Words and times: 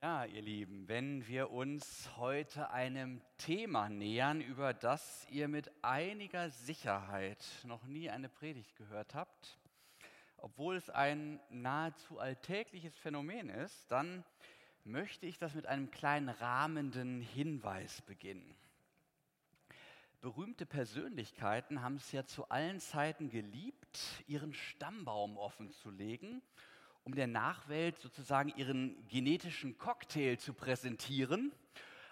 Ja, 0.00 0.24
ihr 0.26 0.42
Lieben, 0.42 0.86
wenn 0.86 1.26
wir 1.26 1.50
uns 1.50 2.08
heute 2.18 2.70
einem 2.70 3.20
Thema 3.36 3.88
nähern, 3.88 4.40
über 4.40 4.72
das 4.72 5.26
ihr 5.28 5.48
mit 5.48 5.72
einiger 5.82 6.50
Sicherheit 6.50 7.44
noch 7.64 7.82
nie 7.82 8.08
eine 8.08 8.28
Predigt 8.28 8.76
gehört 8.76 9.16
habt, 9.16 9.58
obwohl 10.36 10.76
es 10.76 10.88
ein 10.88 11.40
nahezu 11.50 12.20
alltägliches 12.20 12.96
Phänomen 12.96 13.48
ist, 13.48 13.90
dann 13.90 14.22
möchte 14.84 15.26
ich 15.26 15.36
das 15.36 15.54
mit 15.54 15.66
einem 15.66 15.90
kleinen 15.90 16.28
rahmenden 16.28 17.20
Hinweis 17.20 18.00
beginnen. 18.02 18.54
Berühmte 20.20 20.64
Persönlichkeiten 20.64 21.82
haben 21.82 21.96
es 21.96 22.12
ja 22.12 22.24
zu 22.24 22.48
allen 22.50 22.78
Zeiten 22.78 23.30
geliebt, 23.30 23.98
ihren 24.28 24.54
Stammbaum 24.54 25.36
offen 25.36 25.72
zu 25.72 25.90
legen 25.90 26.40
um 27.08 27.14
der 27.14 27.26
Nachwelt 27.26 27.98
sozusagen 27.98 28.50
ihren 28.50 29.08
genetischen 29.08 29.78
Cocktail 29.78 30.36
zu 30.36 30.52
präsentieren, 30.52 31.52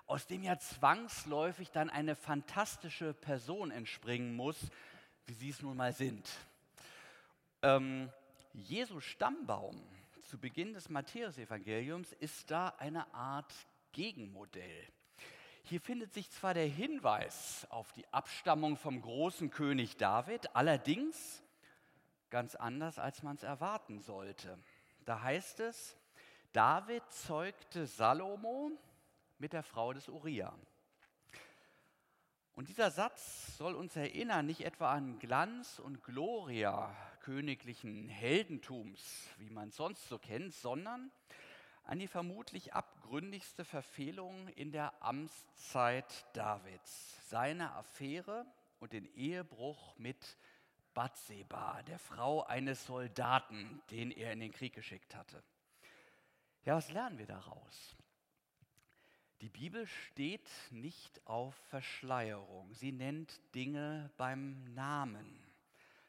aus 0.07 0.27
dem 0.27 0.43
ja 0.43 0.59
zwangsläufig 0.59 1.71
dann 1.71 1.91
eine 1.91 2.17
fantastische 2.17 3.13
Person 3.13 3.71
entspringen 3.71 4.35
muss, 4.35 4.57
wie 5.27 5.35
sie 5.35 5.51
es 5.51 5.61
nun 5.61 5.77
mal 5.77 5.93
sind. 5.93 6.27
Ähm, 7.61 8.09
Jesu 8.55 9.01
Stammbaum 9.01 9.79
zu 10.23 10.39
Beginn 10.39 10.73
des 10.73 10.89
Matthäusevangeliums 10.89 12.15
ist 12.15 12.51
da 12.51 12.69
eine 12.79 13.13
Art 13.13 13.53
Gegenmodell. 13.93 14.89
Hier 15.65 15.83
findet 15.83 16.15
sich 16.15 16.31
zwar 16.31 16.55
der 16.55 16.69
Hinweis 16.69 17.67
auf 17.69 17.93
die 17.93 18.11
Abstammung 18.15 18.79
vom 18.79 19.03
großen 19.03 19.51
König 19.51 19.99
David, 19.99 20.57
allerdings 20.57 21.43
ganz 22.31 22.55
anders, 22.55 22.99
als 22.99 23.23
man 23.23 23.37
es 23.37 23.43
erwarten 23.43 24.01
sollte. 24.01 24.59
Da 25.07 25.23
heißt 25.23 25.61
es, 25.61 25.97
David 26.53 27.03
zeugte 27.11 27.87
Salomo 27.87 28.73
mit 29.39 29.53
der 29.53 29.63
Frau 29.63 29.93
des 29.93 30.09
Uriah. 30.09 30.53
Und 32.57 32.69
dieser 32.69 32.91
Satz 32.91 33.57
soll 33.57 33.77
uns 33.77 33.95
erinnern, 33.95 34.47
nicht 34.47 34.63
etwa 34.65 34.93
an 34.93 35.21
Glanz 35.21 35.79
und 35.79 36.03
Gloria 36.03 36.95
königlichen 37.21 38.09
Heldentums, 38.09 39.29
wie 39.39 39.51
man 39.51 39.69
es 39.69 39.77
sonst 39.77 40.09
so 40.09 40.19
kennt, 40.19 40.55
sondern 40.55 41.13
an 41.85 42.01
die 42.01 42.09
vermutlich 42.09 42.75
abgründigste 42.75 43.65
Verfehlung 43.65 44.49
in 44.57 44.73
der 44.73 44.93
Amtszeit 45.01 46.27
Davids, 46.33 47.29
seine 47.29 47.75
Affäre 47.75 48.45
und 48.81 48.93
den 48.93 49.07
Ehebruch 49.15 49.97
mit 49.99 50.37
Bathseba, 50.97 51.83
der 51.83 51.99
Frau 51.99 52.43
eines 52.45 52.87
Soldaten, 52.87 53.83
den 53.91 54.11
er 54.11 54.33
in 54.33 54.41
den 54.41 54.51
Krieg 54.51 54.73
geschickt 54.73 55.15
hatte. 55.15 55.43
Ja, 56.65 56.75
was 56.75 56.91
lernen 56.91 57.19
wir 57.19 57.27
daraus? 57.27 57.95
Die 59.43 59.51
Bibel 59.51 59.87
steht 59.87 60.49
nicht 60.71 61.21
auf 61.27 61.55
Verschleierung. 61.69 62.73
Sie 62.73 62.93
nennt 62.93 63.39
Dinge 63.55 64.11
beim 64.17 64.65
Namen. 64.73 65.39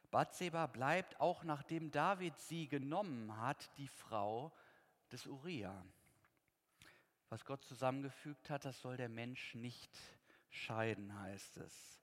Bathseba 0.09 0.67
bleibt 0.67 1.19
auch 1.19 1.43
nachdem 1.43 1.91
David 1.91 2.39
sie 2.39 2.69
genommen 2.69 3.35
hat, 3.41 3.69
die 3.77 3.89
Frau 3.89 4.53
des 5.11 5.27
Uriah. 5.27 5.85
Was 7.27 7.43
Gott 7.43 7.61
zusammengefügt 7.65 8.49
hat, 8.49 8.63
das 8.63 8.79
soll 8.79 8.95
der 8.95 9.09
Mensch 9.09 9.53
nicht 9.53 9.91
scheiden, 10.49 11.13
heißt 11.19 11.57
es. 11.57 11.99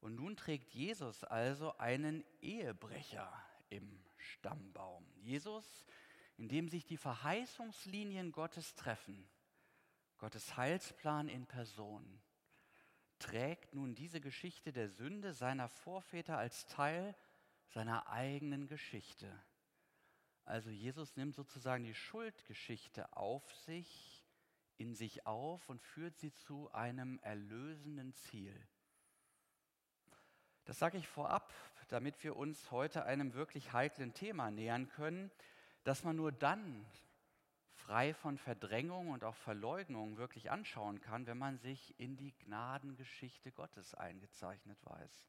Und 0.00 0.14
nun 0.16 0.36
trägt 0.36 0.72
Jesus 0.72 1.24
also 1.24 1.76
einen 1.78 2.24
Ehebrecher 2.40 3.30
im 3.68 4.02
Stammbaum. 4.16 5.06
Jesus, 5.16 5.84
in 6.36 6.48
dem 6.48 6.68
sich 6.68 6.86
die 6.86 6.96
Verheißungslinien 6.96 8.32
Gottes 8.32 8.74
treffen, 8.74 9.28
Gottes 10.18 10.56
Heilsplan 10.56 11.28
in 11.28 11.46
Person, 11.46 12.20
trägt 13.18 13.74
nun 13.74 13.94
diese 13.94 14.20
Geschichte 14.20 14.72
der 14.72 14.88
Sünde 14.88 15.34
seiner 15.34 15.68
Vorväter 15.68 16.38
als 16.38 16.66
Teil 16.66 17.14
seiner 17.68 18.08
eigenen 18.08 18.66
Geschichte. 18.66 19.30
Also 20.44 20.70
Jesus 20.70 21.16
nimmt 21.16 21.34
sozusagen 21.34 21.84
die 21.84 21.94
Schuldgeschichte 21.94 23.16
auf 23.16 23.54
sich, 23.54 24.24
in 24.78 24.94
sich 24.94 25.26
auf 25.26 25.68
und 25.68 25.82
führt 25.82 26.18
sie 26.18 26.32
zu 26.32 26.72
einem 26.72 27.18
erlösenden 27.20 28.14
Ziel. 28.14 28.68
Das 30.64 30.78
sage 30.78 30.98
ich 30.98 31.08
vorab, 31.08 31.52
damit 31.88 32.22
wir 32.22 32.36
uns 32.36 32.70
heute 32.70 33.04
einem 33.04 33.34
wirklich 33.34 33.72
heiklen 33.72 34.14
Thema 34.14 34.50
nähern 34.50 34.88
können, 34.88 35.30
das 35.84 36.04
man 36.04 36.16
nur 36.16 36.30
dann 36.32 36.86
frei 37.72 38.14
von 38.14 38.38
Verdrängung 38.38 39.08
und 39.08 39.24
auch 39.24 39.34
Verleugnung 39.34 40.16
wirklich 40.16 40.50
anschauen 40.50 41.00
kann, 41.00 41.26
wenn 41.26 41.38
man 41.38 41.58
sich 41.58 41.98
in 41.98 42.16
die 42.16 42.32
Gnadengeschichte 42.44 43.50
Gottes 43.50 43.94
eingezeichnet 43.94 44.78
weiß. 44.84 45.26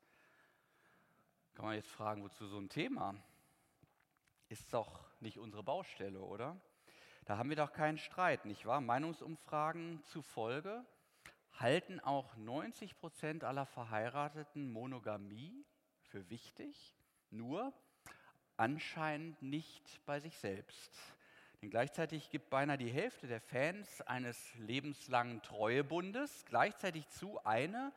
Kann 1.56 1.66
man 1.66 1.76
jetzt 1.76 1.90
fragen, 1.90 2.24
wozu 2.24 2.48
so 2.48 2.60
ein 2.60 2.70
Thema? 2.70 3.16
Ist 4.50 4.74
doch 4.74 5.06
nicht 5.20 5.40
unsere 5.40 5.64
Baustelle, 5.64 6.20
oder? 6.20 6.60
Da 7.26 7.38
haben 7.38 7.50
wir 7.50 7.56
doch 7.56 7.72
keinen 7.72 7.98
Streit, 7.98 8.46
nicht 8.46 8.66
wahr? 8.66 8.82
Meinungsumfragen 8.82 10.04
zufolge 10.06 10.86
halten 11.62 12.00
auch 12.00 12.36
90 12.38 12.98
Prozent 12.98 13.44
aller 13.44 13.66
Verheirateten 13.66 14.72
Monogamie 14.72 15.66
für 16.10 16.30
wichtig, 16.30 16.96
nur 17.30 17.74
anscheinend 18.58 19.42
nicht 19.42 20.02
bei 20.06 20.20
sich 20.20 20.38
selbst. 20.38 20.92
Denn 21.62 21.70
gleichzeitig 21.70 22.30
gibt 22.30 22.50
beinahe 22.50 22.78
die 22.78 22.90
Hälfte 22.90 23.28
der 23.28 23.40
Fans 23.40 24.02
eines 24.02 24.56
lebenslangen 24.56 25.42
Treuebundes 25.42 26.46
gleichzeitig 26.46 27.08
zu, 27.10 27.44
eine 27.46 27.94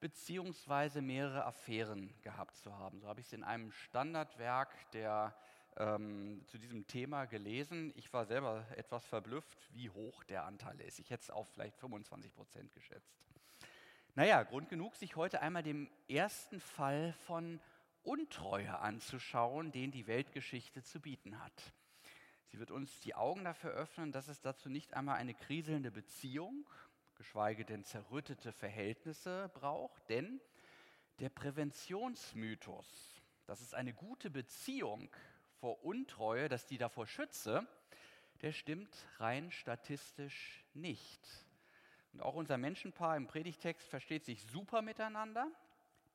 beziehungsweise 0.00 1.02
mehrere 1.02 1.44
Affären 1.44 2.14
gehabt 2.22 2.56
zu 2.56 2.76
haben. 2.76 3.00
So 3.00 3.08
habe 3.08 3.20
ich 3.20 3.26
es 3.26 3.32
in 3.32 3.44
einem 3.44 3.72
Standardwerk 3.72 4.72
der 4.92 5.34
ähm, 5.78 6.42
zu 6.46 6.58
diesem 6.58 6.86
Thema 6.86 7.24
gelesen. 7.26 7.92
Ich 7.96 8.12
war 8.12 8.26
selber 8.26 8.66
etwas 8.76 9.06
verblüfft, 9.06 9.58
wie 9.72 9.90
hoch 9.90 10.24
der 10.24 10.44
Anteil 10.44 10.80
ist. 10.80 10.98
Ich 10.98 11.10
hätte 11.10 11.22
es 11.22 11.30
auf 11.30 11.48
vielleicht 11.48 11.76
25 11.78 12.34
Prozent 12.34 12.72
geschätzt. 12.74 13.16
Naja, 14.14 14.42
Grund 14.42 14.68
genug, 14.68 14.96
sich 14.96 15.16
heute 15.16 15.40
einmal 15.40 15.62
dem 15.62 15.88
ersten 16.08 16.60
Fall 16.60 17.12
von 17.26 17.60
Untreue 18.02 18.78
anzuschauen, 18.78 19.70
den 19.70 19.92
die 19.92 20.06
Weltgeschichte 20.06 20.82
zu 20.82 21.00
bieten 21.00 21.38
hat. 21.38 21.72
Sie 22.46 22.58
wird 22.58 22.70
uns 22.70 23.00
die 23.00 23.14
Augen 23.14 23.44
dafür 23.44 23.70
öffnen, 23.70 24.10
dass 24.10 24.28
es 24.28 24.40
dazu 24.40 24.68
nicht 24.68 24.94
einmal 24.94 25.16
eine 25.16 25.34
kriselnde 25.34 25.90
Beziehung, 25.90 26.66
geschweige 27.16 27.64
denn 27.64 27.84
zerrüttete 27.84 28.52
Verhältnisse 28.52 29.50
braucht, 29.54 30.08
denn 30.08 30.40
der 31.20 31.28
Präventionsmythos, 31.28 33.22
dass 33.46 33.60
es 33.60 33.74
eine 33.74 33.92
gute 33.92 34.30
Beziehung 34.30 35.10
vor 35.60 35.84
Untreue, 35.84 36.48
dass 36.48 36.66
die 36.66 36.78
davor 36.78 37.06
schütze, 37.06 37.66
der 38.42 38.52
stimmt 38.52 38.94
rein 39.18 39.50
statistisch 39.50 40.64
nicht. 40.74 41.20
Und 42.12 42.22
auch 42.22 42.34
unser 42.34 42.58
Menschenpaar 42.58 43.16
im 43.16 43.26
Predigtext 43.26 43.88
versteht 43.88 44.24
sich 44.24 44.42
super 44.44 44.82
miteinander. 44.82 45.50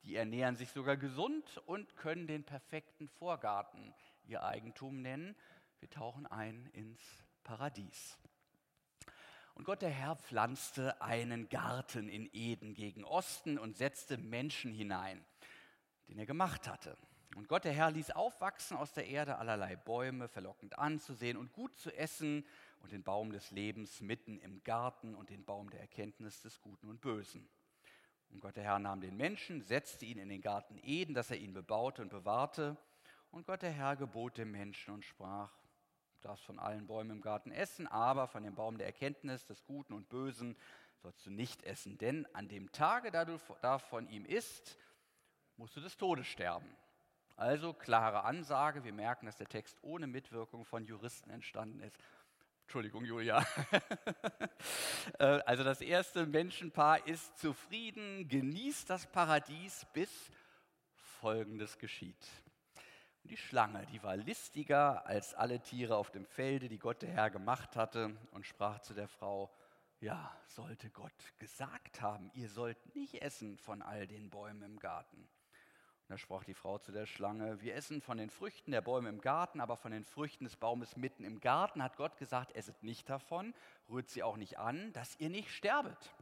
Die 0.02 0.16
ernähren 0.16 0.56
sich 0.56 0.70
sogar 0.70 0.96
gesund 0.96 1.62
und 1.66 1.96
können 1.96 2.26
den 2.26 2.44
perfekten 2.44 3.08
Vorgarten 3.08 3.94
ihr 4.26 4.42
Eigentum 4.42 5.00
nennen. 5.00 5.36
Wir 5.80 5.90
tauchen 5.90 6.26
ein 6.26 6.68
ins 6.72 7.00
Paradies. 7.42 8.18
Und 9.54 9.64
Gott 9.64 9.82
der 9.82 9.90
Herr 9.90 10.16
pflanzte 10.16 11.00
einen 11.00 11.48
Garten 11.48 12.08
in 12.08 12.28
Eden 12.32 12.74
gegen 12.74 13.04
Osten 13.04 13.58
und 13.58 13.76
setzte 13.76 14.18
Menschen 14.18 14.72
hinein, 14.72 15.24
den 16.08 16.18
er 16.18 16.26
gemacht 16.26 16.66
hatte. 16.66 16.96
Und 17.34 17.48
Gott 17.48 17.64
der 17.64 17.72
Herr 17.72 17.90
ließ 17.90 18.12
aufwachsen 18.12 18.76
aus 18.76 18.92
der 18.92 19.06
Erde 19.06 19.38
allerlei 19.38 19.76
Bäume, 19.76 20.28
verlockend 20.28 20.78
anzusehen 20.78 21.36
und 21.36 21.52
gut 21.52 21.76
zu 21.76 21.90
essen, 21.96 22.46
und 22.84 22.92
den 22.92 23.02
Baum 23.02 23.32
des 23.32 23.50
Lebens 23.50 24.02
mitten 24.02 24.38
im 24.38 24.62
Garten 24.62 25.14
und 25.14 25.30
den 25.30 25.42
Baum 25.42 25.70
der 25.70 25.80
Erkenntnis 25.80 26.42
des 26.42 26.60
Guten 26.60 26.90
und 26.90 27.00
Bösen. 27.00 27.48
Und 28.28 28.40
Gott 28.40 28.56
der 28.56 28.64
Herr 28.64 28.78
nahm 28.78 29.00
den 29.00 29.16
Menschen, 29.16 29.62
setzte 29.62 30.04
ihn 30.04 30.18
in 30.18 30.28
den 30.28 30.42
Garten 30.42 30.78
Eden, 30.82 31.14
dass 31.14 31.30
er 31.30 31.38
ihn 31.38 31.54
bebaute 31.54 32.02
und 32.02 32.10
bewahrte. 32.10 32.76
Und 33.30 33.46
Gott 33.46 33.62
der 33.62 33.70
Herr 33.70 33.96
gebot 33.96 34.36
dem 34.36 34.50
Menschen 34.50 34.92
und 34.92 35.02
sprach, 35.02 35.50
du 36.12 36.28
darfst 36.28 36.44
von 36.44 36.58
allen 36.58 36.86
Bäumen 36.86 37.12
im 37.12 37.20
Garten 37.22 37.52
essen, 37.52 37.86
aber 37.86 38.28
von 38.28 38.42
dem 38.42 38.54
Baum 38.54 38.76
der 38.76 38.86
Erkenntnis 38.86 39.46
des 39.46 39.64
Guten 39.64 39.94
und 39.94 40.10
Bösen 40.10 40.54
sollst 40.96 41.24
du 41.24 41.30
nicht 41.30 41.62
essen, 41.62 41.96
denn 41.96 42.26
an 42.34 42.48
dem 42.48 42.70
Tage, 42.70 43.10
da 43.10 43.24
du 43.24 43.38
da 43.62 43.78
von 43.78 44.06
ihm 44.08 44.26
isst, 44.26 44.76
musst 45.56 45.74
du 45.74 45.80
des 45.80 45.96
Todes 45.96 46.26
sterben. 46.26 46.68
Also 47.36 47.72
klare 47.72 48.24
Ansage. 48.24 48.84
Wir 48.84 48.92
merken, 48.92 49.26
dass 49.26 49.36
der 49.36 49.48
Text 49.48 49.78
ohne 49.82 50.06
Mitwirkung 50.06 50.64
von 50.64 50.84
Juristen 50.84 51.30
entstanden 51.30 51.80
ist. 51.80 51.96
Entschuldigung, 52.62 53.04
Julia. 53.04 53.44
Äh, 55.18 55.40
also 55.44 55.62
das 55.64 55.82
erste 55.82 56.24
Menschenpaar 56.24 57.06
ist 57.06 57.36
zufrieden, 57.38 58.26
genießt 58.26 58.88
das 58.88 59.06
Paradies, 59.06 59.86
bis 59.92 60.10
Folgendes 60.94 61.78
geschieht. 61.78 62.26
Die 63.24 63.36
Schlange, 63.36 63.84
die 63.92 64.02
war 64.02 64.16
listiger 64.16 65.06
als 65.06 65.34
alle 65.34 65.60
Tiere 65.60 65.96
auf 65.96 66.10
dem 66.10 66.24
Felde, 66.24 66.68
die 66.68 66.78
Gott 66.78 67.02
der 67.02 67.10
Herr 67.10 67.30
gemacht 67.30 67.76
hatte, 67.76 68.16
und 68.30 68.46
sprach 68.46 68.80
zu 68.80 68.94
der 68.94 69.06
Frau, 69.06 69.54
ja, 70.00 70.34
sollte 70.46 70.90
Gott 70.90 71.12
gesagt 71.38 72.00
haben, 72.00 72.30
ihr 72.34 72.48
sollt 72.48 72.94
nicht 72.94 73.22
essen 73.22 73.58
von 73.58 73.82
all 73.82 74.06
den 74.06 74.30
Bäumen 74.30 74.62
im 74.62 74.78
Garten. 74.78 75.28
Da 76.14 76.18
sprach 76.18 76.44
die 76.44 76.54
Frau 76.54 76.78
zu 76.78 76.92
der 76.92 77.06
Schlange, 77.06 77.60
wir 77.60 77.74
essen 77.74 78.00
von 78.00 78.18
den 78.18 78.30
Früchten 78.30 78.70
der 78.70 78.82
Bäume 78.82 79.08
im 79.08 79.20
Garten, 79.20 79.60
aber 79.60 79.76
von 79.76 79.90
den 79.90 80.04
Früchten 80.04 80.44
des 80.44 80.54
Baumes 80.54 80.96
mitten 80.96 81.24
im 81.24 81.40
Garten 81.40 81.82
hat 81.82 81.96
Gott 81.96 82.18
gesagt, 82.18 82.54
esset 82.54 82.84
nicht 82.84 83.10
davon, 83.10 83.52
rührt 83.90 84.08
sie 84.10 84.22
auch 84.22 84.36
nicht 84.36 84.56
an, 84.56 84.92
dass 84.92 85.18
ihr 85.18 85.28
nicht 85.28 85.50
sterbet. 85.50 86.14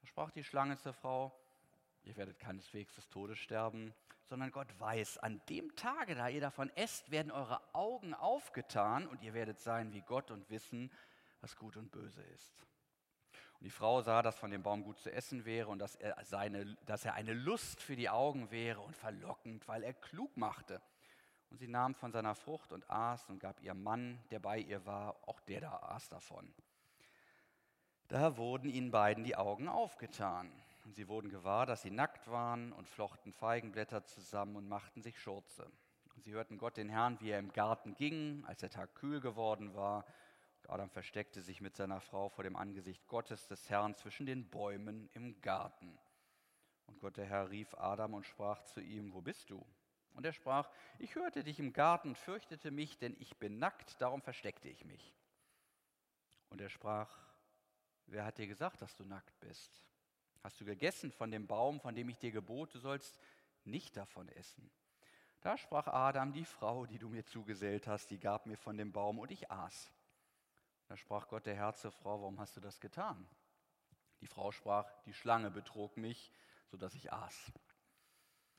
Da 0.00 0.06
sprach 0.06 0.30
die 0.30 0.42
Schlange 0.42 0.78
zur 0.78 0.94
Frau, 0.94 1.38
ihr 2.04 2.16
werdet 2.16 2.38
keineswegs 2.38 2.94
des 2.94 3.10
Todes 3.10 3.38
sterben, 3.38 3.92
sondern 4.24 4.50
Gott 4.52 4.80
weiß, 4.80 5.18
an 5.18 5.42
dem 5.50 5.76
Tage, 5.76 6.14
da 6.14 6.28
ihr 6.28 6.40
davon 6.40 6.70
esst, 6.74 7.10
werden 7.10 7.30
eure 7.30 7.60
Augen 7.74 8.14
aufgetan 8.14 9.06
und 9.06 9.20
ihr 9.20 9.34
werdet 9.34 9.58
sein 9.58 9.92
wie 9.92 10.00
Gott 10.00 10.30
und 10.30 10.48
wissen, 10.48 10.90
was 11.42 11.56
gut 11.56 11.76
und 11.76 11.92
böse 11.92 12.22
ist. 12.22 12.64
Und 13.60 13.64
die 13.64 13.70
Frau 13.70 14.02
sah, 14.02 14.22
dass 14.22 14.38
von 14.38 14.52
dem 14.52 14.62
Baum 14.62 14.84
gut 14.84 15.00
zu 15.00 15.12
essen 15.12 15.44
wäre 15.44 15.68
und 15.68 15.80
dass 15.80 15.96
er, 15.96 16.16
seine, 16.24 16.76
dass 16.86 17.04
er 17.04 17.14
eine 17.14 17.34
Lust 17.34 17.82
für 17.82 17.96
die 17.96 18.08
Augen 18.08 18.52
wäre 18.52 18.80
und 18.80 18.94
verlockend, 18.94 19.66
weil 19.66 19.82
er 19.82 19.94
klug 19.94 20.36
machte. 20.36 20.80
Und 21.50 21.58
sie 21.58 21.66
nahm 21.66 21.94
von 21.96 22.12
seiner 22.12 22.36
Frucht 22.36 22.72
und 22.72 22.88
aß 22.88 23.28
und 23.30 23.40
gab 23.40 23.60
ihrem 23.60 23.82
Mann, 23.82 24.22
der 24.30 24.38
bei 24.38 24.58
ihr 24.58 24.86
war, 24.86 25.16
auch 25.26 25.40
der 25.40 25.60
da 25.60 25.76
aß 25.76 26.08
davon. 26.08 26.54
Da 28.06 28.36
wurden 28.36 28.70
ihnen 28.70 28.92
beiden 28.92 29.24
die 29.24 29.36
Augen 29.36 29.68
aufgetan. 29.68 30.52
Und 30.84 30.94
sie 30.94 31.08
wurden 31.08 31.28
gewahr, 31.28 31.66
dass 31.66 31.82
sie 31.82 31.90
nackt 31.90 32.30
waren 32.30 32.72
und 32.72 32.88
flochten 32.88 33.32
Feigenblätter 33.32 34.04
zusammen 34.04 34.56
und 34.56 34.68
machten 34.68 35.02
sich 35.02 35.18
Schurze. 35.18 35.70
Und 36.14 36.22
sie 36.22 36.32
hörten 36.32 36.58
Gott 36.58 36.76
den 36.76 36.88
Herrn, 36.88 37.20
wie 37.20 37.30
er 37.30 37.38
im 37.40 37.52
Garten 37.52 37.94
ging, 37.96 38.44
als 38.46 38.60
der 38.60 38.70
Tag 38.70 38.94
kühl 38.94 39.20
geworden 39.20 39.74
war 39.74 40.04
Adam 40.68 40.90
versteckte 40.90 41.40
sich 41.40 41.62
mit 41.62 41.74
seiner 41.76 42.00
Frau 42.00 42.28
vor 42.28 42.44
dem 42.44 42.54
Angesicht 42.54 43.06
Gottes 43.08 43.46
des 43.46 43.70
Herrn 43.70 43.94
zwischen 43.94 44.26
den 44.26 44.48
Bäumen 44.50 45.08
im 45.14 45.40
Garten. 45.40 45.98
Und 46.86 47.00
Gott 47.00 47.16
der 47.16 47.24
Herr 47.24 47.50
rief 47.50 47.74
Adam 47.74 48.14
und 48.14 48.26
sprach 48.26 48.62
zu 48.64 48.80
ihm, 48.80 49.14
wo 49.14 49.22
bist 49.22 49.48
du? 49.48 49.66
Und 50.12 50.26
er 50.26 50.32
sprach, 50.32 50.68
ich 50.98 51.14
hörte 51.14 51.42
dich 51.42 51.58
im 51.58 51.72
Garten 51.72 52.08
und 52.08 52.18
fürchtete 52.18 52.70
mich, 52.70 52.98
denn 52.98 53.16
ich 53.18 53.38
bin 53.38 53.58
nackt, 53.58 54.00
darum 54.00 54.20
versteckte 54.20 54.68
ich 54.68 54.84
mich. 54.84 55.14
Und 56.50 56.60
er 56.60 56.68
sprach, 56.68 57.16
wer 58.06 58.26
hat 58.26 58.36
dir 58.36 58.46
gesagt, 58.46 58.82
dass 58.82 58.94
du 58.94 59.04
nackt 59.04 59.40
bist? 59.40 59.82
Hast 60.42 60.60
du 60.60 60.66
gegessen 60.66 61.12
von 61.12 61.30
dem 61.30 61.46
Baum, 61.46 61.80
von 61.80 61.94
dem 61.94 62.10
ich 62.10 62.18
dir 62.18 62.30
gebot, 62.30 62.74
du 62.74 62.78
sollst 62.78 63.18
nicht 63.64 63.96
davon 63.96 64.28
essen? 64.28 64.70
Da 65.40 65.56
sprach 65.56 65.86
Adam, 65.86 66.32
die 66.32 66.44
Frau, 66.44 66.84
die 66.84 66.98
du 66.98 67.08
mir 67.08 67.24
zugesellt 67.24 67.86
hast, 67.86 68.10
die 68.10 68.18
gab 68.18 68.44
mir 68.44 68.56
von 68.56 68.76
dem 68.76 68.92
Baum 68.92 69.18
und 69.18 69.30
ich 69.30 69.50
aß. 69.50 69.92
Da 70.88 70.96
sprach 70.96 71.28
Gott 71.28 71.46
der 71.46 71.54
Herr 71.54 71.74
zur 71.74 71.92
Frau, 71.92 72.20
warum 72.20 72.40
hast 72.40 72.56
du 72.56 72.60
das 72.60 72.80
getan? 72.80 73.28
Die 74.20 74.26
Frau 74.26 74.50
sprach, 74.50 74.90
die 75.02 75.12
Schlange 75.12 75.50
betrog 75.50 75.96
mich, 75.96 76.32
sodass 76.66 76.94
ich 76.94 77.12
aß. 77.12 77.52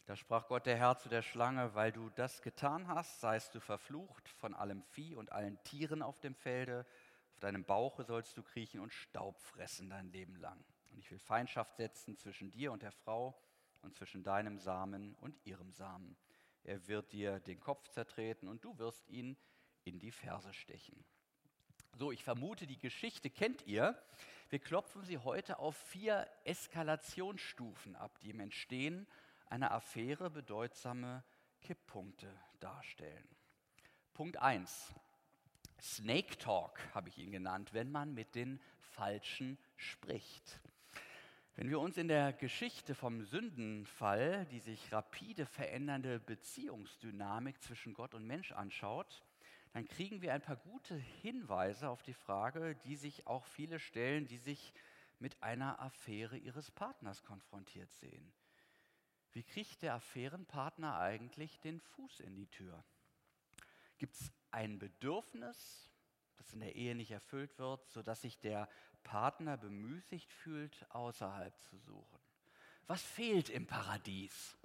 Da 0.05 0.15
sprach 0.15 0.47
Gott 0.47 0.65
der 0.65 0.77
Herr 0.77 0.97
zu 0.97 1.09
der 1.09 1.21
Schlange, 1.21 1.73
weil 1.75 1.91
du 1.91 2.09
das 2.11 2.41
getan 2.41 2.87
hast, 2.87 3.19
seist 3.19 3.53
du 3.55 3.59
verflucht 3.59 4.29
von 4.29 4.53
allem 4.55 4.81
Vieh 4.83 5.15
und 5.15 5.31
allen 5.31 5.61
Tieren 5.63 6.01
auf 6.01 6.19
dem 6.19 6.35
Felde. 6.35 6.85
Auf 7.33 7.39
deinem 7.39 7.63
Bauche 7.63 8.03
sollst 8.03 8.37
du 8.37 8.43
kriechen 8.43 8.79
und 8.79 8.93
Staub 8.93 9.39
fressen 9.41 9.89
dein 9.89 10.11
Leben 10.11 10.35
lang. 10.35 10.63
Und 10.91 10.99
ich 10.99 11.11
will 11.11 11.19
Feindschaft 11.19 11.75
setzen 11.75 12.17
zwischen 12.17 12.51
dir 12.51 12.71
und 12.71 12.81
der 12.81 12.91
Frau 12.91 13.39
und 13.81 13.95
zwischen 13.95 14.23
deinem 14.23 14.59
Samen 14.59 15.15
und 15.15 15.35
ihrem 15.45 15.71
Samen. 15.71 16.17
Er 16.63 16.87
wird 16.87 17.11
dir 17.11 17.39
den 17.39 17.59
Kopf 17.59 17.87
zertreten 17.89 18.47
und 18.47 18.63
du 18.63 18.77
wirst 18.77 19.07
ihn 19.09 19.37
in 19.83 19.99
die 19.99 20.11
Ferse 20.11 20.53
stechen. 20.53 21.05
So, 21.99 22.13
ich 22.13 22.23
vermute, 22.23 22.65
die 22.65 22.79
Geschichte 22.79 23.29
kennt 23.29 23.67
ihr. 23.67 23.93
Wir 24.49 24.59
klopfen 24.59 25.03
sie 25.03 25.17
heute 25.17 25.59
auf 25.59 25.75
vier 25.75 26.25
Eskalationsstufen 26.45 27.97
ab, 27.97 28.17
die 28.21 28.29
im 28.29 28.39
Entstehen 28.39 29.05
einer 29.49 29.71
Affäre 29.71 30.29
bedeutsame 30.29 31.25
Kipppunkte 31.59 32.33
darstellen. 32.61 33.27
Punkt 34.13 34.37
1. 34.37 34.95
Snake 35.81 36.37
Talk 36.37 36.79
habe 36.93 37.09
ich 37.09 37.17
ihn 37.17 37.33
genannt, 37.33 37.73
wenn 37.73 37.91
man 37.91 38.13
mit 38.13 38.33
den 38.33 38.61
Falschen 38.79 39.57
spricht. 39.75 40.61
Wenn 41.55 41.69
wir 41.69 41.81
uns 41.81 41.97
in 41.97 42.07
der 42.07 42.31
Geschichte 42.31 42.95
vom 42.95 43.25
Sündenfall 43.25 44.45
die 44.51 44.59
sich 44.59 44.93
rapide 44.93 45.45
verändernde 45.45 46.21
Beziehungsdynamik 46.21 47.61
zwischen 47.61 47.93
Gott 47.93 48.13
und 48.13 48.25
Mensch 48.25 48.53
anschaut, 48.53 49.21
dann 49.71 49.87
kriegen 49.87 50.21
wir 50.21 50.33
ein 50.33 50.41
paar 50.41 50.57
gute 50.57 50.95
Hinweise 50.95 51.89
auf 51.89 52.01
die 52.01 52.13
Frage, 52.13 52.75
die 52.85 52.95
sich 52.95 53.27
auch 53.27 53.45
viele 53.45 53.79
stellen, 53.79 54.27
die 54.27 54.37
sich 54.37 54.73
mit 55.19 55.41
einer 55.43 55.79
Affäre 55.79 56.37
ihres 56.37 56.71
Partners 56.71 57.23
konfrontiert 57.23 57.91
sehen. 57.93 58.33
Wie 59.31 59.43
kriegt 59.43 59.83
der 59.83 59.93
Affärenpartner 59.93 60.97
eigentlich 60.97 61.59
den 61.59 61.79
Fuß 61.79 62.21
in 62.21 62.35
die 62.35 62.47
Tür? 62.47 62.83
Gibt 63.97 64.15
es 64.15 64.31
ein 64.49 64.79
Bedürfnis, 64.79 65.91
das 66.37 66.53
in 66.53 66.61
der 66.61 66.75
Ehe 66.75 66.95
nicht 66.95 67.11
erfüllt 67.11 67.59
wird, 67.59 67.87
sodass 67.89 68.21
sich 68.21 68.39
der 68.39 68.67
Partner 69.03 69.57
bemüßigt 69.57 70.31
fühlt, 70.31 70.89
außerhalb 70.89 71.53
zu 71.61 71.77
suchen? 71.77 72.19
Was 72.87 73.03
fehlt 73.03 73.49
im 73.49 73.67
Paradies? 73.67 74.57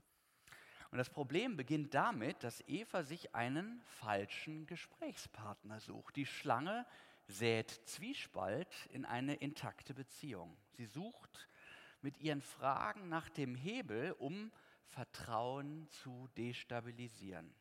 Und 0.95 0.99
das 0.99 1.11
Problem 1.11 1.57
beginnt 1.57 1.93
damit, 1.93 2.45
dass 2.45 2.63
Eva 2.69 3.03
sich 3.03 3.35
einen 3.35 3.83
falschen 3.99 4.65
Gesprächspartner 4.69 5.81
sucht. 5.81 6.15
Die 6.15 6.25
Schlange 6.25 6.87
sät 7.27 7.69
Zwiespalt 7.85 8.69
in 8.93 9.05
eine 9.05 9.35
intakte 9.35 9.93
Beziehung. 9.93 10.57
Sie 10.77 10.85
sucht 10.85 11.49
mit 12.01 12.19
ihren 12.19 12.43
Fragen 12.43 13.09
nach 13.09 13.29
dem 13.29 13.57
Hebel, 13.57 14.13
um 14.21 14.53
Vertrauen 14.87 15.89
zu 15.91 16.29
destabilisieren. 16.37 17.53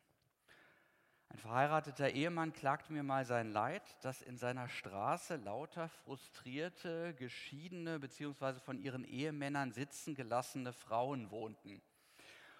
Ein 1.28 1.38
verheirateter 1.38 2.10
Ehemann 2.10 2.52
klagte 2.52 2.92
mir 2.92 3.02
mal 3.02 3.24
sein 3.24 3.50
Leid, 3.50 3.82
dass 4.04 4.22
in 4.22 4.38
seiner 4.38 4.68
Straße 4.68 5.34
lauter 5.38 5.88
frustrierte, 5.88 7.14
geschiedene 7.14 7.98
bzw. 7.98 8.60
von 8.60 8.78
ihren 8.78 9.02
Ehemännern 9.02 9.72
sitzen 9.72 10.14
gelassene 10.14 10.72
Frauen 10.72 11.32
wohnten. 11.32 11.82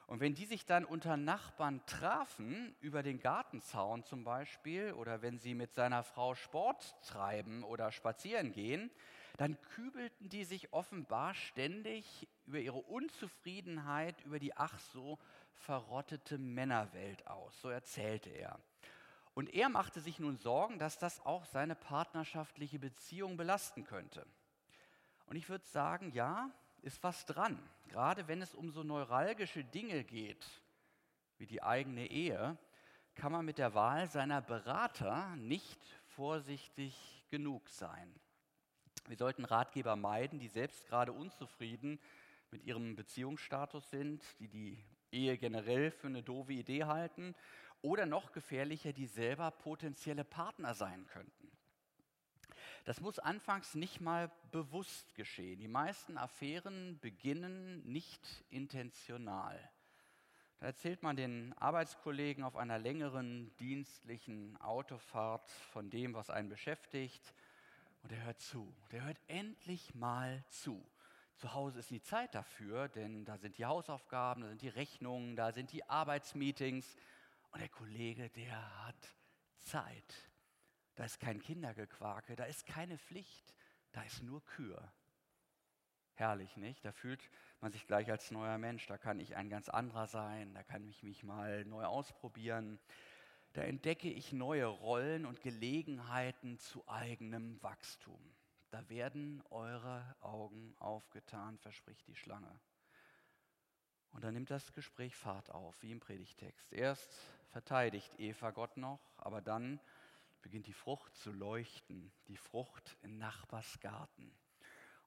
Und 0.06 0.20
wenn 0.20 0.34
die 0.34 0.44
sich 0.44 0.66
dann 0.66 0.84
unter 0.84 1.16
Nachbarn 1.16 1.80
trafen, 1.86 2.74
über 2.80 3.02
den 3.02 3.20
Gartenzaun 3.20 4.04
zum 4.04 4.24
Beispiel, 4.24 4.92
oder 4.92 5.22
wenn 5.22 5.38
sie 5.38 5.54
mit 5.54 5.72
seiner 5.74 6.02
Frau 6.02 6.34
Sport 6.34 6.94
treiben 7.02 7.64
oder 7.64 7.90
spazieren 7.90 8.52
gehen, 8.52 8.90
dann 9.36 9.60
kübelten 9.74 10.28
die 10.28 10.44
sich 10.44 10.72
offenbar 10.72 11.34
ständig 11.34 12.28
über 12.46 12.58
ihre 12.58 12.78
Unzufriedenheit 12.78 14.20
über 14.24 14.38
die 14.38 14.56
ach 14.56 14.78
so 14.78 15.18
verrottete 15.54 16.38
Männerwelt 16.38 17.26
aus. 17.26 17.58
So 17.60 17.68
erzählte 17.68 18.30
er. 18.30 18.60
Und 19.34 19.52
er 19.52 19.68
machte 19.68 20.00
sich 20.00 20.20
nun 20.20 20.36
Sorgen, 20.36 20.78
dass 20.78 20.98
das 20.98 21.24
auch 21.26 21.44
seine 21.46 21.74
partnerschaftliche 21.74 22.78
Beziehung 22.78 23.36
belasten 23.36 23.84
könnte. 23.84 24.24
Und 25.26 25.36
ich 25.36 25.48
würde 25.48 25.64
sagen, 25.66 26.12
ja, 26.12 26.50
ist 26.84 27.02
was 27.02 27.24
dran. 27.26 27.58
Gerade 27.88 28.28
wenn 28.28 28.42
es 28.42 28.54
um 28.54 28.70
so 28.70 28.82
neuralgische 28.82 29.64
Dinge 29.64 30.04
geht, 30.04 30.46
wie 31.38 31.46
die 31.46 31.62
eigene 31.62 32.06
Ehe, 32.10 32.58
kann 33.14 33.32
man 33.32 33.44
mit 33.44 33.58
der 33.58 33.74
Wahl 33.74 34.08
seiner 34.08 34.42
Berater 34.42 35.34
nicht 35.36 35.80
vorsichtig 36.06 37.24
genug 37.30 37.68
sein. 37.68 38.14
Wir 39.06 39.16
sollten 39.16 39.44
Ratgeber 39.44 39.96
meiden, 39.96 40.38
die 40.38 40.48
selbst 40.48 40.86
gerade 40.86 41.12
unzufrieden 41.12 42.00
mit 42.50 42.64
ihrem 42.64 42.96
Beziehungsstatus 42.96 43.90
sind, 43.90 44.22
die 44.38 44.48
die 44.48 44.84
Ehe 45.10 45.38
generell 45.38 45.90
für 45.90 46.08
eine 46.08 46.22
doofe 46.22 46.52
Idee 46.52 46.84
halten 46.84 47.34
oder 47.82 48.06
noch 48.06 48.32
gefährlicher, 48.32 48.92
die 48.92 49.06
selber 49.06 49.50
potenzielle 49.50 50.24
Partner 50.24 50.74
sein 50.74 51.06
könnten. 51.06 51.53
Das 52.84 53.00
muss 53.00 53.18
anfangs 53.18 53.74
nicht 53.74 54.02
mal 54.02 54.30
bewusst 54.50 55.14
geschehen. 55.14 55.58
Die 55.58 55.68
meisten 55.68 56.18
Affären 56.18 56.98
beginnen 57.00 57.82
nicht 57.84 58.44
intentional. 58.50 59.58
Da 60.60 60.66
erzählt 60.66 61.02
man 61.02 61.16
den 61.16 61.54
Arbeitskollegen 61.54 62.44
auf 62.44 62.56
einer 62.56 62.78
längeren 62.78 63.56
dienstlichen 63.56 64.58
Autofahrt 64.58 65.50
von 65.50 65.88
dem, 65.88 66.12
was 66.12 66.28
einen 66.28 66.50
beschäftigt. 66.50 67.34
Und 68.02 68.12
er 68.12 68.24
hört 68.24 68.40
zu. 68.40 68.70
Der 68.92 69.04
hört 69.04 69.20
endlich 69.28 69.94
mal 69.94 70.44
zu. 70.48 70.86
Zu 71.36 71.54
Hause 71.54 71.78
ist 71.78 71.90
die 71.90 72.02
Zeit 72.02 72.34
dafür, 72.34 72.88
denn 72.88 73.24
da 73.24 73.38
sind 73.38 73.56
die 73.56 73.64
Hausaufgaben, 73.64 74.42
da 74.42 74.48
sind 74.50 74.60
die 74.60 74.68
Rechnungen, 74.68 75.36
da 75.36 75.52
sind 75.52 75.72
die 75.72 75.88
Arbeitsmeetings. 75.88 76.96
Und 77.50 77.60
der 77.60 77.70
Kollege, 77.70 78.28
der 78.28 78.86
hat 78.86 79.14
Zeit. 79.58 80.28
Da 80.94 81.04
ist 81.04 81.18
kein 81.20 81.40
Kindergequake, 81.40 82.36
da 82.36 82.44
ist 82.44 82.66
keine 82.66 82.98
Pflicht, 82.98 83.54
da 83.92 84.02
ist 84.02 84.22
nur 84.22 84.44
Kür. 84.44 84.92
Herrlich, 86.16 86.56
nicht? 86.56 86.84
Da 86.84 86.92
fühlt 86.92 87.28
man 87.60 87.72
sich 87.72 87.86
gleich 87.86 88.08
als 88.10 88.30
neuer 88.30 88.56
Mensch. 88.56 88.86
Da 88.86 88.98
kann 88.98 89.18
ich 89.18 89.34
ein 89.34 89.50
ganz 89.50 89.68
anderer 89.68 90.06
sein. 90.06 90.54
Da 90.54 90.62
kann 90.62 90.86
ich 90.86 91.02
mich 91.02 91.24
mal 91.24 91.64
neu 91.64 91.84
ausprobieren. 91.84 92.78
Da 93.54 93.62
entdecke 93.62 94.08
ich 94.08 94.32
neue 94.32 94.66
Rollen 94.66 95.26
und 95.26 95.40
Gelegenheiten 95.42 96.58
zu 96.58 96.86
eigenem 96.88 97.60
Wachstum. 97.62 98.20
Da 98.70 98.88
werden 98.88 99.42
eure 99.50 100.16
Augen 100.20 100.74
aufgetan, 100.78 101.58
verspricht 101.58 102.06
die 102.06 102.16
Schlange. 102.16 102.60
Und 104.10 104.22
dann 104.22 104.34
nimmt 104.34 104.50
das 104.50 104.72
Gespräch 104.72 105.16
Fahrt 105.16 105.50
auf, 105.50 105.80
wie 105.82 105.90
im 105.90 106.00
Predigtext. 106.00 106.72
Erst 106.72 107.12
verteidigt 107.50 108.12
Eva 108.18 108.52
Gott 108.52 108.76
noch, 108.76 109.00
aber 109.16 109.40
dann 109.40 109.80
beginnt 110.44 110.66
die 110.66 110.74
Frucht 110.74 111.16
zu 111.16 111.32
leuchten, 111.32 112.12
die 112.28 112.36
Frucht 112.36 112.98
in 113.02 113.16
Nachbars 113.16 113.80
Garten. 113.80 114.30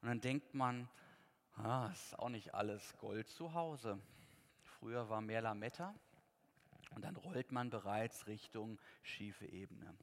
Und 0.01 0.07
dann 0.07 0.19
denkt 0.19 0.55
man, 0.55 0.89
ah, 1.53 1.89
ist 1.93 2.17
auch 2.17 2.29
nicht 2.29 2.55
alles 2.55 2.97
Gold 2.97 3.29
zu 3.29 3.53
Hause. 3.53 3.99
Früher 4.63 5.09
war 5.09 5.21
mehr 5.21 5.41
Lametta 5.41 5.93
und 6.95 7.03
dann 7.05 7.15
rollt 7.15 7.51
man 7.51 7.69
bereits 7.69 8.25
Richtung 8.25 8.79
schiefe 9.03 9.45
Ebene. 9.45 9.95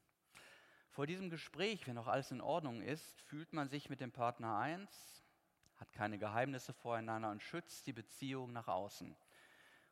Vor 0.91 1.09
diesem 1.09 1.31
Gespräch, 1.31 1.89
wenn 1.89 1.97
noch 1.97 2.07
alles 2.07 2.31
in 2.31 2.41
Ordnung 2.41 2.81
ist, 2.81 3.21
fühlt 3.23 3.53
man 3.53 3.69
sich 3.69 3.91
mit 3.91 4.01
dem 4.01 4.13
Partner 4.13 4.57
eins, 4.57 5.25
hat 5.81 5.93
keine 5.93 6.17
Geheimnisse 6.17 6.73
voreinander 6.73 7.33
und 7.33 7.43
schützt 7.43 7.89
die 7.89 7.93
Beziehung 7.93 8.53
nach 8.53 8.69
außen. 8.69 9.09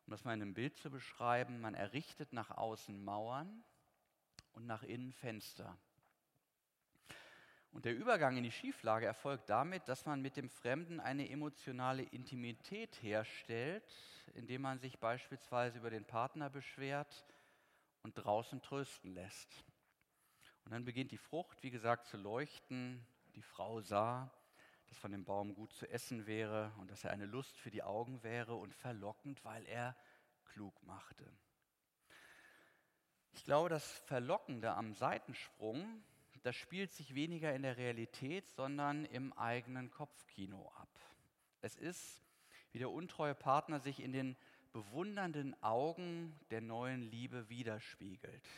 Um 0.07 0.11
das 0.11 0.25
mal 0.25 0.35
in 0.35 0.43
einem 0.43 0.55
Bild 0.55 0.77
zu 0.77 0.89
beschreiben, 0.89 1.61
man 1.61 1.75
errichtet 1.75 2.33
nach 2.33 2.53
außen 2.53 3.05
Mauern 3.05 3.65
und 4.53 4.67
nach 4.67 4.83
innen 4.83 5.13
Fenster. 5.13 5.77
Und 7.73 7.87
der 7.87 7.97
Übergang 7.97 8.37
in 8.37 8.45
die 8.45 8.53
Schieflage 8.53 9.07
erfolgt 9.07 9.49
damit, 9.49 9.89
dass 9.89 10.05
man 10.05 10.21
mit 10.21 10.37
dem 10.37 10.51
Fremden 10.51 11.01
eine 11.01 11.31
emotionale 11.31 12.03
Intimität 12.03 13.03
herstellt, 13.03 13.91
indem 14.35 14.63
man 14.63 14.79
sich 14.79 14.99
beispielsweise 14.99 15.79
über 15.79 15.89
den 15.89 16.05
Partner 16.05 16.51
beschwert 16.51 17.25
und 18.03 18.15
draußen 18.15 18.61
trösten 18.61 19.15
lässt. 19.15 19.65
Und 20.65 20.73
dann 20.73 20.85
beginnt 20.85 21.13
die 21.13 21.19
Frucht, 21.19 21.63
wie 21.63 21.71
gesagt, 21.71 22.07
zu 22.07 22.19
leuchten. 22.19 23.05
Die 23.35 23.43
Frau 23.43 23.81
sah, 23.81 24.31
dass 24.87 24.99
von 24.99 25.11
dem 25.11 25.25
Baum 25.25 25.55
gut 25.55 25.73
zu 25.73 25.89
essen 25.89 26.27
wäre 26.27 26.73
und 26.79 26.91
dass 26.91 27.05
er 27.05 27.11
eine 27.11 27.27
Lust 27.27 27.57
für 27.57 27.71
die 27.71 27.83
Augen 27.83 28.23
wäre 28.23 28.55
und 28.55 28.75
verlockend, 28.75 29.43
weil 29.45 29.65
er 29.65 29.97
klug 30.45 30.83
machte. 30.83 31.27
Ich 33.33 33.45
glaube, 33.45 33.69
das 33.69 33.91
Verlockende 33.91 34.75
am 34.75 34.95
Seitensprung 34.95 36.03
das 36.43 36.57
spielt 36.57 36.93
sich 36.93 37.15
weniger 37.15 37.55
in 37.55 37.62
der 37.62 37.77
Realität, 37.77 38.49
sondern 38.49 39.05
im 39.07 39.33
eigenen 39.35 39.91
Kopfkino 39.91 40.73
ab. 40.77 40.89
Es 41.61 41.77
ist, 41.77 42.21
wie 42.73 42.79
der 42.79 42.91
untreue 42.91 43.35
Partner 43.35 43.79
sich 43.79 44.01
in 44.01 44.12
den 44.12 44.37
bewundernden 44.73 45.61
Augen 45.62 46.35
der 46.51 46.61
neuen 46.61 47.03
Liebe 47.03 47.49
widerspiegelt. 47.49 48.49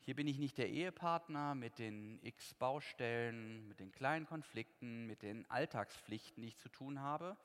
Hier 0.00 0.14
bin 0.14 0.28
ich 0.28 0.38
nicht 0.38 0.58
der 0.58 0.68
Ehepartner 0.68 1.56
mit 1.56 1.80
den 1.80 2.20
x 2.22 2.54
Baustellen, 2.54 3.66
mit 3.66 3.80
den 3.80 3.90
kleinen 3.90 4.26
Konflikten, 4.26 5.08
mit 5.08 5.22
den 5.22 5.50
Alltagspflichten, 5.50 6.42
die 6.42 6.48
ich 6.48 6.58
zu 6.58 6.68
tun 6.68 7.00
habe, 7.00 7.36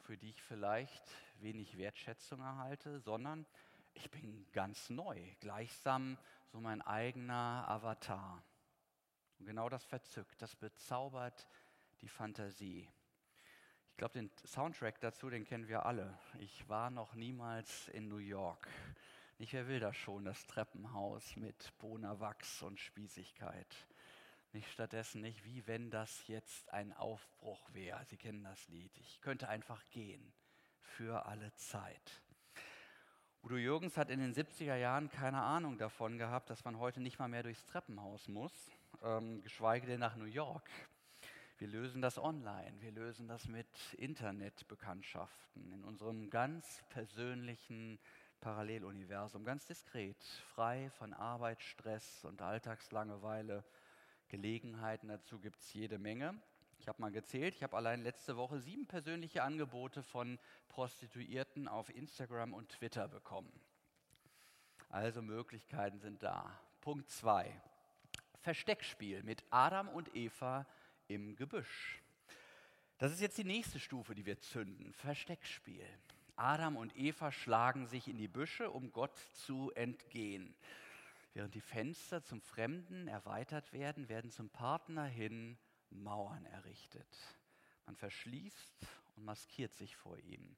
für 0.00 0.16
die 0.16 0.30
ich 0.30 0.42
vielleicht 0.42 1.04
wenig 1.38 1.78
Wertschätzung 1.78 2.40
erhalte, 2.40 2.98
sondern 2.98 3.46
ich 3.94 4.10
bin 4.10 4.46
ganz 4.52 4.90
neu, 4.90 5.18
gleichsam 5.40 6.18
so 6.46 6.60
mein 6.60 6.82
eigener 6.82 7.64
Avatar. 7.68 8.44
Und 9.38 9.46
genau 9.46 9.68
das 9.68 9.84
verzückt, 9.84 10.40
das 10.42 10.54
bezaubert 10.56 11.48
die 12.00 12.08
Fantasie. 12.08 12.88
Ich 13.90 13.96
glaube, 13.96 14.14
den 14.14 14.30
Soundtrack 14.44 15.00
dazu, 15.00 15.30
den 15.30 15.44
kennen 15.44 15.68
wir 15.68 15.86
alle. 15.86 16.18
Ich 16.38 16.68
war 16.68 16.90
noch 16.90 17.14
niemals 17.14 17.88
in 17.88 18.08
New 18.08 18.18
York. 18.18 18.68
Nicht 19.38 19.52
wer 19.52 19.68
will 19.68 19.80
das 19.80 19.96
schon, 19.96 20.24
das 20.24 20.46
Treppenhaus 20.46 21.36
mit 21.36 21.76
Bonawachs 21.78 22.62
und 22.62 22.80
Spießigkeit. 22.80 23.86
Nicht 24.52 24.70
stattdessen 24.70 25.20
nicht, 25.20 25.44
wie 25.44 25.66
wenn 25.66 25.90
das 25.90 26.28
jetzt 26.28 26.72
ein 26.72 26.92
Aufbruch 26.92 27.72
wäre. 27.72 28.04
Sie 28.04 28.16
kennen 28.16 28.44
das 28.44 28.68
Lied. 28.68 28.96
Ich 28.98 29.20
könnte 29.20 29.48
einfach 29.48 29.88
gehen 29.90 30.32
für 30.80 31.26
alle 31.26 31.52
Zeit. 31.54 32.23
Udo 33.44 33.56
Jürgens 33.56 33.98
hat 33.98 34.08
in 34.08 34.20
den 34.20 34.32
70er 34.32 34.76
Jahren 34.76 35.10
keine 35.10 35.42
Ahnung 35.42 35.76
davon 35.76 36.16
gehabt, 36.16 36.48
dass 36.48 36.64
man 36.64 36.78
heute 36.78 37.02
nicht 37.02 37.18
mal 37.18 37.28
mehr 37.28 37.42
durchs 37.42 37.66
Treppenhaus 37.66 38.26
muss, 38.26 38.70
ähm, 39.02 39.42
geschweige 39.42 39.86
denn 39.86 40.00
nach 40.00 40.16
New 40.16 40.24
York. 40.24 40.66
Wir 41.58 41.68
lösen 41.68 42.00
das 42.00 42.18
online, 42.18 42.72
wir 42.80 42.90
lösen 42.92 43.28
das 43.28 43.46
mit 43.46 43.66
Internetbekanntschaften 43.98 45.74
in 45.74 45.84
unserem 45.84 46.30
ganz 46.30 46.82
persönlichen 46.88 47.98
Paralleluniversum, 48.40 49.44
ganz 49.44 49.66
diskret, 49.66 50.16
frei 50.54 50.88
von 50.96 51.12
Arbeit, 51.12 51.60
Stress 51.60 52.24
und 52.24 52.40
Alltagslangeweile. 52.40 53.62
Gelegenheiten 54.28 55.08
dazu 55.08 55.38
gibt 55.38 55.60
es 55.60 55.74
jede 55.74 55.98
Menge. 55.98 56.34
Ich 56.78 56.88
habe 56.88 57.00
mal 57.00 57.10
gezählt, 57.10 57.54
ich 57.54 57.62
habe 57.62 57.76
allein 57.76 58.02
letzte 58.02 58.36
Woche 58.36 58.58
sieben 58.60 58.86
persönliche 58.86 59.42
Angebote 59.42 60.02
von 60.02 60.38
Prostituierten 60.68 61.68
auf 61.68 61.88
Instagram 61.94 62.52
und 62.52 62.68
Twitter 62.70 63.08
bekommen. 63.08 63.52
Also 64.90 65.22
Möglichkeiten 65.22 65.98
sind 65.98 66.22
da. 66.22 66.58
Punkt 66.80 67.10
2. 67.10 67.50
Versteckspiel 68.40 69.22
mit 69.22 69.42
Adam 69.50 69.88
und 69.88 70.14
Eva 70.14 70.66
im 71.08 71.36
Gebüsch. 71.36 72.02
Das 72.98 73.12
ist 73.12 73.20
jetzt 73.20 73.38
die 73.38 73.44
nächste 73.44 73.80
Stufe, 73.80 74.14
die 74.14 74.26
wir 74.26 74.38
zünden. 74.38 74.92
Versteckspiel. 74.92 75.86
Adam 76.36 76.76
und 76.76 76.96
Eva 76.96 77.32
schlagen 77.32 77.86
sich 77.86 78.08
in 78.08 78.18
die 78.18 78.28
Büsche, 78.28 78.70
um 78.70 78.92
Gott 78.92 79.16
zu 79.32 79.72
entgehen. 79.72 80.54
Während 81.32 81.54
die 81.54 81.60
Fenster 81.60 82.22
zum 82.22 82.40
Fremden 82.40 83.08
erweitert 83.08 83.72
werden, 83.72 84.08
werden 84.08 84.30
zum 84.30 84.50
Partner 84.50 85.04
hin 85.04 85.58
Mauern 85.94 86.44
errichtet. 86.46 87.18
Man 87.86 87.96
verschließt 87.96 88.86
und 89.16 89.24
maskiert 89.24 89.74
sich 89.74 89.96
vor 89.96 90.18
ihm. 90.18 90.56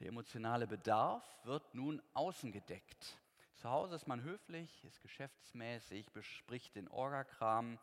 Der 0.00 0.08
emotionale 0.08 0.66
Bedarf 0.66 1.24
wird 1.44 1.74
nun 1.74 2.02
außen 2.14 2.52
gedeckt. 2.52 3.18
Zu 3.54 3.70
Hause 3.70 3.94
ist 3.94 4.08
man 4.08 4.22
höflich, 4.22 4.82
ist 4.84 5.00
geschäftsmäßig, 5.02 6.10
bespricht 6.12 6.74
den 6.74 6.88
Orgakram, 6.88 7.78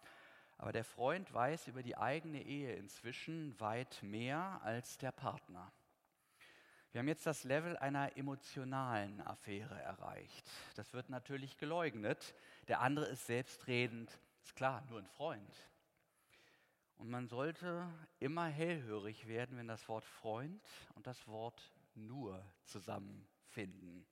aber 0.57 0.73
der 0.73 0.83
Freund 0.83 1.33
weiß 1.33 1.67
über 1.67 1.83
die 1.83 1.95
eigene 1.95 2.43
Ehe 2.43 2.75
inzwischen 2.75 3.57
weit 3.61 4.03
mehr 4.03 4.59
als 4.63 4.97
der 4.97 5.13
Partner. 5.13 5.71
Wir 6.91 6.99
haben 6.99 7.07
jetzt 7.07 7.25
das 7.25 7.43
Level 7.43 7.77
einer 7.77 8.17
emotionalen 8.17 9.21
Affäre 9.21 9.79
erreicht. 9.79 10.49
Das 10.75 10.91
wird 10.91 11.09
natürlich 11.09 11.57
geleugnet. 11.57 12.33
Der 12.67 12.81
andere 12.81 13.05
ist 13.05 13.27
selbstredend, 13.27 14.11
ist 14.43 14.55
klar, 14.55 14.83
nur 14.89 14.99
ein 14.99 15.07
Freund. 15.07 15.69
Und 16.99 17.09
man 17.09 17.27
sollte 17.27 17.89
immer 18.19 18.45
hellhörig 18.45 19.27
werden, 19.27 19.57
wenn 19.57 19.67
das 19.67 19.87
Wort 19.89 20.05
Freund 20.05 20.61
und 20.93 21.07
das 21.07 21.27
Wort 21.27 21.73
nur 21.95 22.45
zusammenfinden 22.65 24.05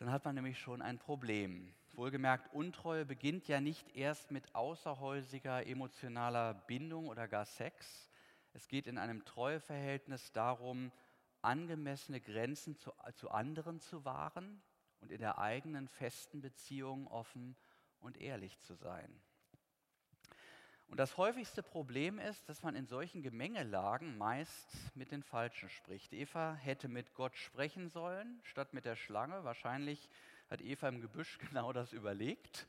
dann 0.00 0.10
hat 0.10 0.24
man 0.24 0.34
nämlich 0.34 0.58
schon 0.58 0.80
ein 0.80 0.98
Problem. 0.98 1.74
Wohlgemerkt, 1.92 2.54
Untreue 2.54 3.04
beginnt 3.04 3.48
ja 3.48 3.60
nicht 3.60 3.94
erst 3.94 4.30
mit 4.30 4.54
außerhäusiger 4.54 5.66
emotionaler 5.66 6.54
Bindung 6.54 7.06
oder 7.08 7.28
gar 7.28 7.44
Sex. 7.44 8.10
Es 8.54 8.66
geht 8.66 8.86
in 8.86 8.96
einem 8.96 9.26
Treueverhältnis 9.26 10.32
darum, 10.32 10.90
angemessene 11.42 12.18
Grenzen 12.18 12.76
zu, 12.76 12.92
zu 13.14 13.30
anderen 13.30 13.78
zu 13.78 14.06
wahren 14.06 14.62
und 15.02 15.12
in 15.12 15.20
der 15.20 15.38
eigenen 15.38 15.86
festen 15.86 16.40
Beziehung 16.40 17.06
offen 17.06 17.54
und 18.00 18.16
ehrlich 18.16 18.58
zu 18.60 18.74
sein. 18.76 19.20
Und 20.90 20.98
das 20.98 21.16
häufigste 21.16 21.62
Problem 21.62 22.18
ist, 22.18 22.48
dass 22.48 22.64
man 22.64 22.74
in 22.74 22.88
solchen 22.88 23.22
Gemengelagen 23.22 24.18
meist 24.18 24.66
mit 24.96 25.12
den 25.12 25.22
Falschen 25.22 25.70
spricht. 25.70 26.12
Eva 26.12 26.54
hätte 26.54 26.88
mit 26.88 27.14
Gott 27.14 27.36
sprechen 27.36 27.88
sollen, 27.88 28.40
statt 28.42 28.74
mit 28.74 28.84
der 28.84 28.96
Schlange. 28.96 29.44
Wahrscheinlich 29.44 30.10
hat 30.50 30.60
Eva 30.60 30.88
im 30.88 31.00
Gebüsch 31.00 31.38
genau 31.48 31.72
das 31.72 31.92
überlegt. 31.92 32.66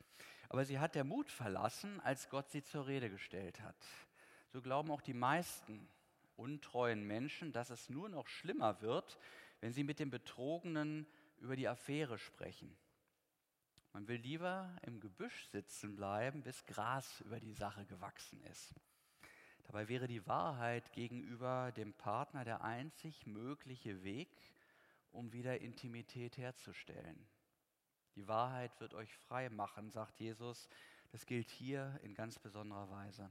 Aber 0.48 0.64
sie 0.64 0.78
hat 0.78 0.94
der 0.94 1.02
Mut 1.02 1.32
verlassen, 1.32 2.00
als 2.00 2.28
Gott 2.30 2.48
sie 2.48 2.62
zur 2.62 2.86
Rede 2.86 3.10
gestellt 3.10 3.60
hat. 3.60 3.74
So 4.52 4.62
glauben 4.62 4.92
auch 4.92 5.02
die 5.02 5.14
meisten 5.14 5.88
untreuen 6.36 7.04
Menschen, 7.04 7.52
dass 7.52 7.70
es 7.70 7.88
nur 7.88 8.08
noch 8.08 8.28
schlimmer 8.28 8.80
wird, 8.82 9.18
wenn 9.60 9.72
sie 9.72 9.82
mit 9.82 9.98
dem 9.98 10.10
Betrogenen 10.10 11.08
über 11.38 11.56
die 11.56 11.66
Affäre 11.66 12.18
sprechen. 12.18 12.76
Man 13.92 14.08
will 14.08 14.20
lieber 14.20 14.74
im 14.82 15.00
Gebüsch 15.00 15.48
sitzen 15.48 15.96
bleiben, 15.96 16.42
bis 16.42 16.64
Gras 16.64 17.20
über 17.20 17.40
die 17.40 17.52
Sache 17.52 17.84
gewachsen 17.84 18.42
ist. 18.44 18.74
Dabei 19.64 19.88
wäre 19.88 20.06
die 20.06 20.26
Wahrheit 20.26 20.92
gegenüber 20.92 21.72
dem 21.72 21.92
Partner 21.92 22.44
der 22.44 22.62
einzig 22.62 23.26
mögliche 23.26 24.02
Weg, 24.02 24.28
um 25.10 25.32
wieder 25.32 25.60
Intimität 25.60 26.38
herzustellen. 26.38 27.28
Die 28.16 28.26
Wahrheit 28.28 28.78
wird 28.80 28.94
euch 28.94 29.14
frei 29.14 29.50
machen, 29.50 29.90
sagt 29.90 30.20
Jesus. 30.20 30.68
Das 31.10 31.26
gilt 31.26 31.50
hier 31.50 32.00
in 32.02 32.14
ganz 32.14 32.38
besonderer 32.38 32.90
Weise. 32.90 33.30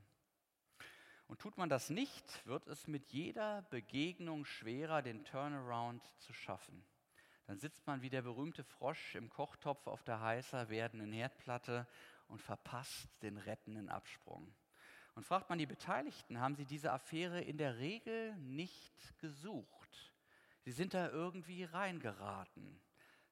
Und 1.27 1.39
tut 1.39 1.57
man 1.57 1.69
das 1.69 1.89
nicht, 1.89 2.45
wird 2.45 2.67
es 2.67 2.87
mit 2.87 3.07
jeder 3.11 3.63
Begegnung 3.63 4.45
schwerer, 4.45 5.01
den 5.01 5.23
Turnaround 5.23 6.03
zu 6.19 6.33
schaffen. 6.33 6.83
Dann 7.51 7.59
sitzt 7.59 7.85
man 7.85 8.01
wie 8.01 8.09
der 8.09 8.21
berühmte 8.21 8.63
Frosch 8.63 9.13
im 9.15 9.29
Kochtopf 9.29 9.85
auf 9.85 10.05
der 10.05 10.21
heißer 10.21 10.69
werdenden 10.69 11.11
Herdplatte 11.11 11.85
und 12.29 12.39
verpasst 12.39 13.09
den 13.23 13.37
rettenden 13.37 13.89
Absprung. 13.89 14.55
Und 15.15 15.25
fragt 15.25 15.49
man 15.49 15.59
die 15.59 15.65
Beteiligten, 15.65 16.39
haben 16.39 16.55
sie 16.55 16.63
diese 16.63 16.93
Affäre 16.93 17.41
in 17.41 17.57
der 17.57 17.77
Regel 17.77 18.37
nicht 18.37 19.19
gesucht. 19.19 20.13
Sie 20.61 20.71
sind 20.71 20.93
da 20.93 21.09
irgendwie 21.09 21.65
reingeraten. 21.65 22.79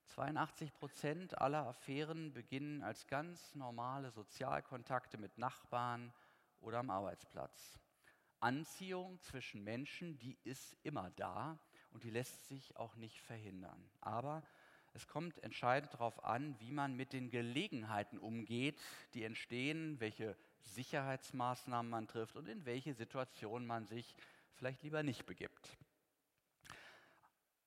82 0.08 0.74
Prozent 0.74 1.38
aller 1.38 1.66
Affären 1.66 2.34
beginnen 2.34 2.84
als 2.84 3.08
ganz 3.08 3.56
normale 3.56 4.12
Sozialkontakte 4.12 5.18
mit 5.18 5.38
Nachbarn 5.38 6.12
oder 6.60 6.80
am 6.80 6.90
Arbeitsplatz. 6.90 7.80
Anziehung 8.42 9.22
zwischen 9.22 9.64
Menschen, 9.64 10.18
die 10.18 10.38
ist 10.44 10.76
immer 10.84 11.10
da 11.12 11.58
und 11.92 12.04
die 12.04 12.10
lässt 12.10 12.48
sich 12.48 12.76
auch 12.78 12.96
nicht 12.96 13.20
verhindern. 13.22 13.90
Aber 14.02 14.44
es 14.94 15.08
kommt 15.08 15.42
entscheidend 15.44 15.94
darauf 15.94 16.24
an, 16.24 16.56
wie 16.60 16.72
man 16.72 16.96
mit 16.96 17.14
den 17.14 17.30
Gelegenheiten 17.30 18.18
umgeht, 18.18 18.80
die 19.14 19.24
entstehen, 19.24 20.00
welche 20.00 20.36
Sicherheitsmaßnahmen 20.62 21.90
man 21.90 22.08
trifft 22.08 22.36
und 22.36 22.48
in 22.48 22.66
welche 22.66 22.94
Situation 22.94 23.66
man 23.66 23.86
sich 23.86 24.16
vielleicht 24.56 24.84
lieber 24.84 25.04
nicht 25.04 25.26
begibt. 25.26 25.78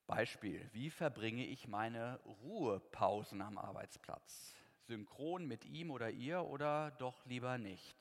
Beispiel, 0.07 0.69
wie 0.73 0.91
verbringe 0.91 1.47
ich 1.47 1.69
meine 1.69 2.21
Ruhepausen 2.43 3.41
am 3.41 3.57
Arbeitsplatz? 3.57 4.55
Synchron 4.87 5.47
mit 5.47 5.65
ihm 5.65 5.91
oder 5.91 6.11
ihr 6.11 6.43
oder 6.43 6.91
doch 6.93 7.25
lieber 7.25 7.57
nicht? 7.57 7.97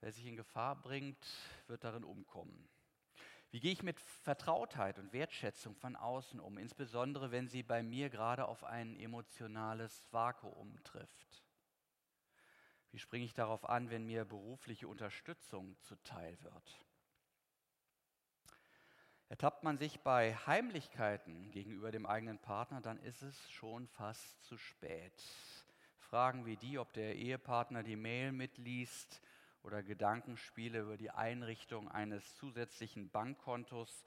Wer 0.00 0.12
sich 0.12 0.26
in 0.26 0.36
Gefahr 0.36 0.76
bringt, 0.76 1.26
wird 1.66 1.84
darin 1.84 2.04
umkommen. 2.04 2.68
Wie 3.54 3.60
gehe 3.60 3.70
ich 3.70 3.84
mit 3.84 4.00
Vertrautheit 4.00 4.98
und 4.98 5.12
Wertschätzung 5.12 5.76
von 5.76 5.94
außen 5.94 6.40
um, 6.40 6.58
insbesondere 6.58 7.30
wenn 7.30 7.46
sie 7.46 7.62
bei 7.62 7.84
mir 7.84 8.10
gerade 8.10 8.48
auf 8.48 8.64
ein 8.64 8.98
emotionales 8.98 10.02
Vakuum 10.10 10.76
trifft? 10.82 11.44
Wie 12.90 12.98
springe 12.98 13.24
ich 13.24 13.32
darauf 13.32 13.68
an, 13.68 13.90
wenn 13.90 14.06
mir 14.06 14.24
berufliche 14.24 14.88
Unterstützung 14.88 15.76
zuteil 15.82 16.36
wird? 16.42 16.84
Ertappt 19.28 19.62
man 19.62 19.78
sich 19.78 20.00
bei 20.00 20.34
Heimlichkeiten 20.34 21.52
gegenüber 21.52 21.92
dem 21.92 22.06
eigenen 22.06 22.40
Partner, 22.40 22.80
dann 22.80 22.98
ist 22.98 23.22
es 23.22 23.52
schon 23.52 23.86
fast 23.86 24.42
zu 24.42 24.58
spät. 24.58 25.22
Fragen 26.00 26.44
wie 26.44 26.56
die, 26.56 26.76
ob 26.76 26.92
der 26.92 27.14
Ehepartner 27.14 27.84
die 27.84 27.94
Mail 27.94 28.32
mitliest 28.32 29.20
oder 29.64 29.82
Gedankenspiele 29.82 30.80
über 30.80 30.96
die 30.96 31.10
Einrichtung 31.10 31.90
eines 31.90 32.36
zusätzlichen 32.36 33.10
Bankkontos 33.10 34.04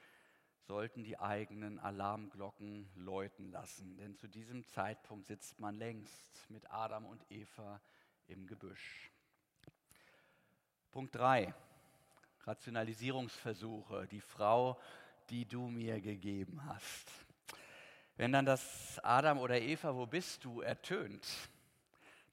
sollten 0.60 1.04
die 1.04 1.20
eigenen 1.20 1.80
Alarmglocken 1.80 2.90
läuten 2.96 3.52
lassen. 3.52 3.98
Denn 3.98 4.16
zu 4.16 4.28
diesem 4.28 4.66
Zeitpunkt 4.66 5.28
sitzt 5.28 5.60
man 5.60 5.76
längst 5.76 6.50
mit 6.50 6.72
Adam 6.72 7.06
und 7.06 7.22
Eva 7.30 7.82
im 8.28 8.48
Gebüsch. 8.48 9.12
Punkt 10.92 11.14
3. 11.16 11.54
Rationalisierungsversuche. 12.46 14.08
Die 14.08 14.22
Frau 14.22 14.80
die 15.30 15.46
du 15.46 15.68
mir 15.68 16.00
gegeben 16.00 16.64
hast. 16.66 17.12
Wenn 18.16 18.32
dann 18.32 18.46
das 18.46 19.00
Adam 19.04 19.40
oder 19.40 19.60
Eva, 19.60 19.94
wo 19.96 20.06
bist 20.06 20.44
du, 20.46 20.62
ertönt, 20.62 21.28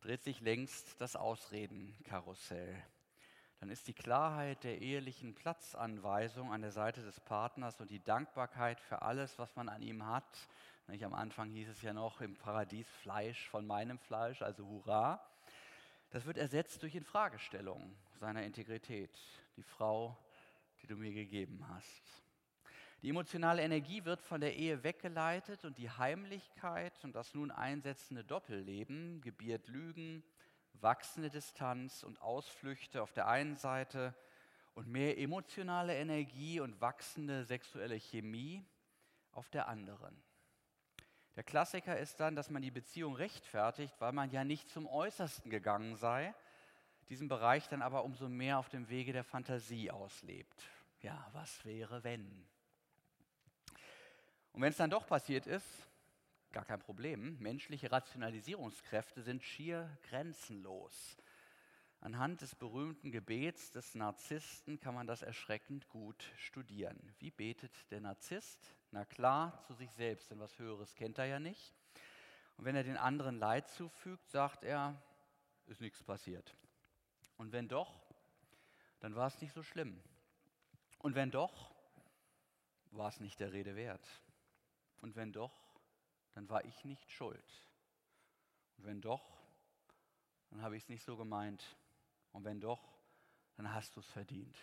dreht 0.01 0.23
sich 0.23 0.41
längst 0.41 1.01
das 1.01 1.17
Ausredenkarussell. 1.17 2.83
Dann 3.61 3.71
ist 3.71 3.89
die 3.89 3.95
Klarheit 3.95 4.63
der 4.65 4.81
ehelichen 4.81 5.35
Platzanweisung 5.35 6.53
an 6.53 6.61
der 6.61 6.73
Seite 6.73 7.03
des 7.03 7.21
Partners 7.21 7.81
und 7.81 7.91
die 7.91 8.03
Dankbarkeit 8.03 8.81
für 8.81 9.03
alles, 9.03 9.39
was 9.39 9.55
man 9.57 9.69
an 9.69 9.83
ihm 9.83 10.07
hat. 10.07 10.49
Nicht, 10.87 11.05
am 11.05 11.15
Anfang 11.15 11.51
hieß 11.51 11.69
es 11.69 11.83
ja 11.83 11.93
noch 11.93 12.21
im 12.21 12.37
Paradies 12.37 12.89
Fleisch 13.03 13.49
von 13.49 13.67
meinem 13.67 13.99
Fleisch, 13.99 14.43
also 14.43 14.67
Hurra. 14.67 15.25
Das 16.11 16.27
wird 16.27 16.37
ersetzt 16.37 16.83
durch 16.83 16.95
Infragestellung 16.95 17.97
seiner 18.21 18.43
Integrität. 18.43 19.19
Die 19.57 19.63
Frau, 19.63 20.17
die 20.83 20.87
du 20.87 20.97
mir 20.97 21.13
gegeben 21.13 21.67
hast. 21.69 22.25
Die 23.05 23.11
emotionale 23.11 23.63
Energie 23.63 24.05
wird 24.05 24.23
von 24.23 24.41
der 24.41 24.57
Ehe 24.57 24.83
weggeleitet 24.83 25.65
und 25.65 25.77
die 25.77 25.91
Heimlichkeit 25.91 26.93
und 27.05 27.15
das 27.15 27.35
nun 27.35 27.51
einsetzende 27.51 28.25
Doppelleben 28.25 29.21
gebiert 29.21 29.69
Lügen, 29.69 30.25
wachsende 30.81 31.31
Distanz 31.31 32.03
und 32.03 32.21
Ausflüchte 32.21 33.03
auf 33.03 33.13
der 33.13 33.27
einen 33.27 33.57
Seite 33.57 34.15
und 34.75 34.89
mehr 34.89 35.19
emotionale 35.19 35.97
Energie 35.97 36.61
und 36.61 36.81
wachsende 36.81 37.45
sexuelle 37.45 37.97
Chemie 37.97 38.65
auf 39.33 39.49
der 39.51 39.69
anderen. 39.69 40.23
Der 41.37 41.43
Klassiker 41.43 41.99
ist 41.99 42.21
dann, 42.21 42.37
dass 42.37 42.51
man 42.51 42.63
die 42.63 42.71
Beziehung 42.71 43.17
rechtfertigt, 43.17 43.95
weil 43.99 44.13
man 44.13 44.31
ja 44.31 44.45
nicht 44.45 44.69
zum 44.71 44.87
Äußersten 44.87 45.51
gegangen 45.51 45.97
sei, 45.97 46.35
diesen 47.09 47.29
Bereich 47.29 47.69
dann 47.69 47.83
aber 47.83 48.05
umso 48.05 48.29
mehr 48.29 48.59
auf 48.59 48.69
dem 48.69 48.89
Wege 48.89 49.13
der 49.13 49.25
Fantasie 49.25 49.91
auslebt. 49.91 50.63
Ja, 51.01 51.29
was 51.33 51.65
wäre 51.65 52.03
wenn? 52.05 52.47
Und 54.53 54.63
wenn 54.63 54.71
es 54.71 54.77
dann 54.77 54.91
doch 54.91 55.07
passiert 55.07 55.47
ist, 55.47 55.67
gar 56.55 56.65
kein 56.65 56.79
Problem. 56.79 57.37
Menschliche 57.41 57.91
Rationalisierungskräfte 57.91 59.23
sind 59.23 59.43
schier 59.43 59.99
grenzenlos. 60.05 61.17
Anhand 61.99 62.43
des 62.43 62.55
berühmten 62.55 63.11
Gebets 63.11 63.73
des 63.73 63.97
Narzissten 63.97 64.79
kann 64.79 64.95
man 64.95 65.09
das 65.09 65.23
erschreckend 65.23 65.89
gut 65.89 66.23
studieren. 66.37 67.13
Wie 67.19 67.33
betet 67.33 67.91
der 67.91 68.01
Narzisst? 68.01 68.73
Na 68.93 69.05
klar, 69.05 69.65
zu 69.67 69.75
sich 69.75 69.91
selbst, 69.95 70.31
denn 70.31 70.39
was 70.39 70.57
Höheres 70.61 70.95
kennt 70.95 71.19
er 71.19 71.25
ja 71.25 71.41
nicht. 71.41 71.75
Und 72.57 72.67
wenn 72.67 72.77
er 72.77 72.85
den 72.85 72.99
anderen 72.99 73.41
Leid 73.41 73.69
zufügt, 73.69 74.29
sagt 74.31 74.63
er, 74.63 75.03
ist 75.67 75.81
nichts 75.81 76.05
passiert. 76.05 76.57
Und 77.37 77.51
wenn 77.51 77.67
doch, 77.67 78.01
dann 79.01 79.17
war 79.17 79.27
es 79.27 79.41
nicht 79.41 79.53
so 79.53 79.65
schlimm. 79.65 80.01
Und 80.99 81.17
wenn 81.17 81.33
doch, 81.33 81.75
war 82.93 83.09
es 83.09 83.19
nicht 83.19 83.41
der 83.41 83.53
Rede 83.53 83.75
wert. 83.75 84.07
Und 85.01 85.17
wenn 85.17 85.33
doch, 85.33 85.64
dann 86.35 86.49
war 86.49 86.65
ich 86.65 86.85
nicht 86.85 87.11
schuld. 87.11 87.65
Und 88.77 88.87
wenn 88.87 89.01
doch, 89.01 89.39
dann 90.51 90.63
habe 90.63 90.77
ich 90.77 90.85
es 90.85 90.89
nicht 90.89 91.05
so 91.05 91.17
gemeint. 91.17 91.77
Und 92.33 92.45
wenn 92.45 92.61
doch, 92.61 92.83
dann 93.57 93.73
hast 93.73 93.97
du 93.97 94.01
es 94.01 94.07
verdient. 94.07 94.59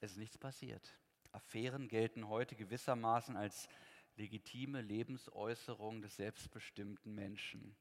Es 0.00 0.12
ist 0.12 0.18
nichts 0.18 0.38
passiert. 0.38 0.98
Affären 1.32 1.88
gelten 1.88 2.28
heute 2.28 2.54
gewissermaßen 2.54 3.36
als 3.36 3.68
legitime 4.16 4.82
Lebensäußerung 4.82 6.02
des 6.02 6.16
selbstbestimmten 6.16 7.14
Menschen. 7.14 7.74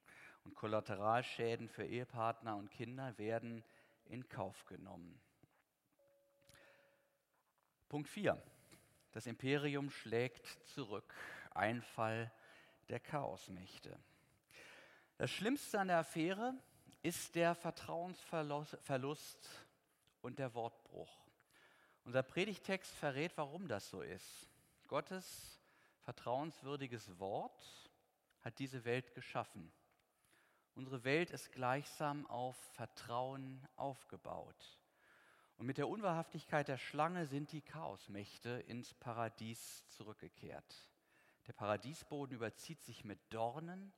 Und 0.43 0.55
Kollateralschäden 0.55 1.67
für 1.67 1.83
Ehepartner 1.83 2.55
und 2.55 2.71
Kinder 2.71 3.17
werden 3.17 3.63
in 4.05 4.27
Kauf 4.29 4.65
genommen. 4.65 5.19
Punkt 7.89 8.07
4. 8.07 8.41
Das 9.11 9.27
Imperium 9.27 9.89
schlägt 9.89 10.45
zurück. 10.69 11.13
Einfall 11.51 12.31
der 12.89 12.99
Chaosmächte. 12.99 13.97
Das 15.17 15.31
Schlimmste 15.31 15.79
an 15.79 15.87
der 15.87 15.99
Affäre 15.99 16.53
ist 17.03 17.35
der 17.35 17.55
Vertrauensverlust 17.55 19.49
und 20.21 20.39
der 20.39 20.53
Wortbruch. 20.53 21.25
Unser 22.03 22.23
Predigtext 22.23 22.91
verrät, 22.93 23.37
warum 23.37 23.67
das 23.67 23.89
so 23.89 24.01
ist. 24.01 24.49
Gottes 24.87 25.59
vertrauenswürdiges 26.01 27.19
Wort 27.19 27.91
hat 28.41 28.59
diese 28.59 28.83
Welt 28.85 29.13
geschaffen. 29.13 29.71
Unsere 30.73 31.03
Welt 31.03 31.29
ist 31.29 31.51
gleichsam 31.51 32.25
auf 32.27 32.55
Vertrauen 32.73 33.67
aufgebaut. 33.75 34.79
Und 35.57 35.67
mit 35.67 35.77
der 35.77 35.87
Unwahrhaftigkeit 35.87 36.67
der 36.67 36.77
Schlange 36.77 37.27
sind 37.27 37.51
die 37.51 37.61
Chaosmächte 37.61 38.49
ins 38.67 38.93
Paradies 38.95 39.85
zurückgekehrt. 39.89 40.90
Der 41.51 41.57
Paradiesboden 41.57 42.37
überzieht 42.37 42.81
sich 42.81 43.03
mit 43.03 43.19
Dornen. 43.29 43.91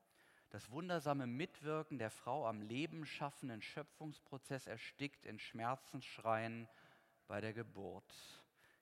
Das 0.49 0.71
wundersame 0.71 1.27
Mitwirken 1.27 1.99
der 1.99 2.09
Frau 2.09 2.47
am 2.47 2.63
Leben 2.63 3.05
schaffenden 3.05 3.61
Schöpfungsprozess 3.61 4.65
erstickt 4.65 5.27
in 5.27 5.37
Schmerzensschreien 5.37 6.67
bei 7.27 7.41
der 7.41 7.53
Geburt. 7.53 8.11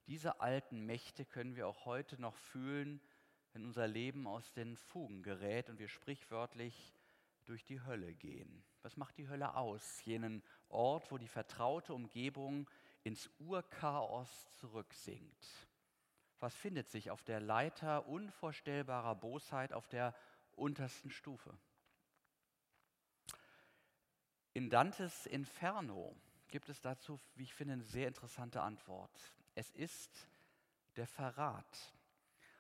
Diese 0.08 0.40
alten 0.40 0.86
Mächte 0.86 1.26
können 1.26 1.58
wir 1.58 1.68
auch 1.68 1.84
heute 1.84 2.22
noch 2.22 2.38
fühlen, 2.38 3.02
wenn 3.52 3.66
unser 3.66 3.88
Leben 3.88 4.26
aus 4.26 4.54
den 4.54 4.78
Fugen 4.78 5.22
gerät 5.22 5.70
und 5.70 5.78
wir 5.78 5.90
sprichwörtlich 5.90 6.94
durch 7.44 7.66
die 7.66 7.82
Hölle 7.82 8.14
gehen. 8.14 8.64
Was 8.84 8.96
macht 8.96 9.18
die 9.18 9.28
Hölle 9.28 9.56
aus? 9.58 10.06
Jenen 10.06 10.42
Ort, 10.70 11.12
wo 11.12 11.18
die 11.18 11.28
vertraute 11.28 11.94
Umgebung 11.94 12.70
ins 13.04 13.30
Urchaos 13.38 14.50
zurücksinkt. 14.54 15.68
Was 16.42 16.56
findet 16.56 16.90
sich 16.90 17.12
auf 17.12 17.24
der 17.24 17.40
Leiter 17.40 18.08
unvorstellbarer 18.08 19.14
Bosheit 19.14 19.74
auf 19.74 19.88
der 19.88 20.16
untersten 20.56 21.12
Stufe? 21.12 21.56
In 24.54 24.72
Dantes 24.72 25.28
Inferno, 25.28 26.16
gibt 26.50 26.68
es 26.68 26.82
dazu, 26.82 27.20
wie 27.36 27.44
ich 27.44 27.54
finde, 27.54 27.74
eine 27.74 27.84
sehr 27.84 28.08
interessante 28.08 28.62
Antwort. 28.62 29.34
Es 29.54 29.70
ist 29.70 30.28
der 30.96 31.06
Verrat. 31.06 31.94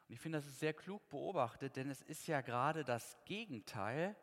Und 0.07 0.13
ich 0.13 0.19
finde, 0.19 0.37
das 0.37 0.45
ist 0.45 0.59
sehr 0.59 0.73
klug 0.73 1.09
beobachtet, 1.09 1.75
denn 1.75 1.89
es 1.89 2.03
ist 2.03 2.27
ja 2.27 2.41
gerade 2.41 2.85
das 2.85 3.17
Gegenteil, 3.25 4.15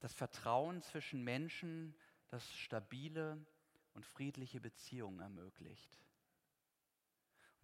das 0.00 0.14
Vertrauen 0.14 0.80
zwischen 0.80 1.22
Menschen, 1.22 1.94
das 2.28 2.50
stabile 2.56 3.44
und 3.92 4.06
friedliche 4.06 4.62
Beziehungen 4.62 5.20
ermöglicht. 5.20 6.05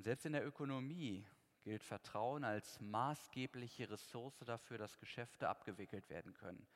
Und 0.03 0.07
selbst 0.07 0.27
in 0.27 0.33
der 0.33 0.45
Ökonomie 0.45 1.25
gilt 1.63 1.85
Vertrauen 1.85 2.43
als 2.43 2.81
maßgebliche 2.81 3.89
Ressource 3.89 4.37
dafür, 4.45 4.77
dass 4.77 4.99
Geschäfte 4.99 5.49
abgewickelt 5.49 6.11
werden 6.11 6.35
können. 6.35 6.67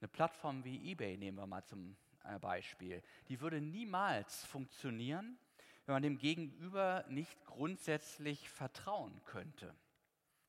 Eine 0.00 0.06
Plattform 0.06 0.62
wie 0.62 0.92
eBay 0.92 1.16
nehmen 1.16 1.36
wir 1.36 1.48
mal 1.48 1.64
zum 1.64 1.96
äh, 2.22 2.38
Beispiel. 2.38 3.02
Die 3.26 3.40
würde 3.40 3.60
niemals 3.60 4.44
funktionieren, 4.44 5.36
wenn 5.84 5.94
man 5.94 6.02
dem 6.04 6.16
Gegenüber 6.16 7.04
nicht 7.08 7.44
grundsätzlich 7.44 8.48
vertrauen 8.48 9.20
könnte. 9.24 9.74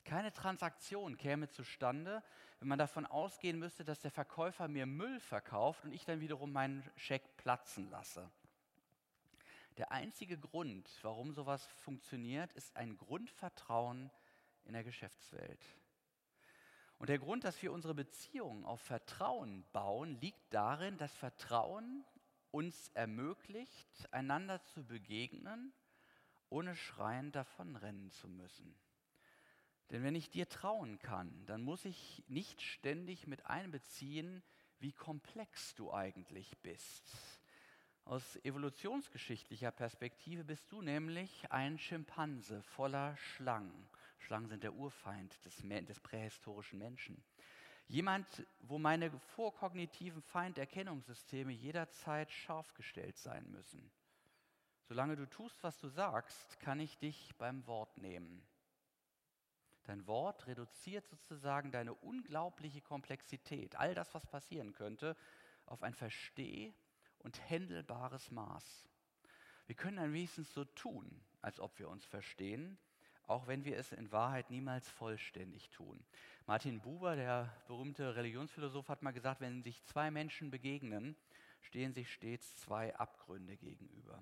Keine 0.03 0.31
Transaktion 0.31 1.17
käme 1.17 1.49
zustande, 1.49 2.21
wenn 2.59 2.67
man 2.67 2.77
davon 2.77 3.07
ausgehen 3.07 3.57
müsste, 3.57 3.83
dass 3.83 3.99
der 3.99 4.11
Verkäufer 4.11 4.67
mir 4.67 4.85
Müll 4.85 5.19
verkauft 5.19 5.85
und 5.85 5.91
ich 5.91 6.05
dann 6.05 6.21
wiederum 6.21 6.51
meinen 6.51 6.87
Scheck 6.97 7.35
platzen 7.37 7.89
lasse. 7.89 8.29
Der 9.77 9.91
einzige 9.91 10.37
Grund, 10.37 10.89
warum 11.01 11.31
sowas 11.33 11.65
funktioniert, 11.65 12.51
ist 12.53 12.75
ein 12.75 12.97
Grundvertrauen 12.97 14.11
in 14.65 14.73
der 14.73 14.83
Geschäftswelt. 14.83 15.65
Und 16.97 17.09
der 17.09 17.19
Grund, 17.19 17.43
dass 17.43 17.61
wir 17.63 17.71
unsere 17.71 17.95
Beziehungen 17.95 18.63
auf 18.63 18.81
Vertrauen 18.81 19.65
bauen, 19.71 20.19
liegt 20.21 20.53
darin, 20.53 20.97
dass 20.97 21.15
Vertrauen 21.15 22.05
uns 22.51 22.89
ermöglicht, 22.89 24.13
einander 24.13 24.61
zu 24.61 24.85
begegnen, 24.85 25.73
ohne 26.49 26.75
schreiend 26.75 27.35
davonrennen 27.35 28.11
zu 28.11 28.27
müssen. 28.27 28.77
Denn 29.89 30.03
wenn 30.03 30.15
ich 30.15 30.29
dir 30.29 30.47
trauen 30.47 30.99
kann, 30.99 31.45
dann 31.47 31.63
muss 31.63 31.85
ich 31.85 32.23
nicht 32.27 32.61
ständig 32.61 33.25
mit 33.25 33.45
einbeziehen, 33.45 34.43
wie 34.79 34.93
komplex 34.93 35.75
du 35.75 35.93
eigentlich 35.93 36.57
bist. 36.59 37.40
Aus 38.11 38.35
evolutionsgeschichtlicher 38.43 39.71
Perspektive 39.71 40.43
bist 40.43 40.69
du 40.69 40.81
nämlich 40.81 41.49
ein 41.49 41.79
Schimpanse 41.79 42.61
voller 42.61 43.15
Schlangen. 43.15 43.87
Schlangen 44.19 44.49
sind 44.49 44.63
der 44.63 44.73
Urfeind 44.73 45.33
des, 45.45 45.63
des 45.87 45.99
prähistorischen 46.01 46.77
Menschen. 46.77 47.23
Jemand, 47.87 48.27
wo 48.63 48.77
meine 48.77 49.17
vorkognitiven 49.37 50.21
Feinderkennungssysteme 50.23 51.53
jederzeit 51.53 52.29
scharf 52.29 52.73
gestellt 52.73 53.17
sein 53.17 53.49
müssen. 53.49 53.89
Solange 54.89 55.15
du 55.15 55.25
tust, 55.25 55.63
was 55.63 55.79
du 55.79 55.87
sagst, 55.87 56.59
kann 56.59 56.81
ich 56.81 56.97
dich 56.97 57.33
beim 57.37 57.65
Wort 57.65 57.97
nehmen. 57.97 58.45
Dein 59.85 60.05
Wort 60.05 60.47
reduziert 60.47 61.07
sozusagen 61.07 61.71
deine 61.71 61.93
unglaubliche 61.93 62.81
Komplexität, 62.81 63.77
all 63.77 63.95
das, 63.95 64.13
was 64.13 64.27
passieren 64.27 64.73
könnte, 64.73 65.15
auf 65.65 65.81
ein 65.81 65.93
Versteh- 65.93 66.73
und 67.21 67.49
händelbares 67.49 68.31
Maß. 68.31 68.87
Wir 69.67 69.75
können 69.75 69.99
ein 69.99 70.13
wenigstens 70.13 70.53
so 70.53 70.65
tun, 70.65 71.21
als 71.41 71.59
ob 71.59 71.77
wir 71.79 71.89
uns 71.89 72.05
verstehen, 72.05 72.77
auch 73.27 73.47
wenn 73.47 73.63
wir 73.63 73.77
es 73.77 73.91
in 73.91 74.11
Wahrheit 74.11 74.49
niemals 74.49 74.89
vollständig 74.89 75.69
tun. 75.69 76.03
Martin 76.45 76.81
Buber, 76.81 77.15
der 77.15 77.55
berühmte 77.67 78.15
Religionsphilosoph, 78.15 78.89
hat 78.89 79.03
mal 79.03 79.11
gesagt, 79.11 79.39
wenn 79.39 79.63
sich 79.63 79.83
zwei 79.85 80.11
Menschen 80.11 80.51
begegnen, 80.51 81.15
stehen 81.61 81.93
sich 81.93 82.11
stets 82.11 82.57
zwei 82.57 82.93
Abgründe 82.95 83.55
gegenüber. 83.55 84.21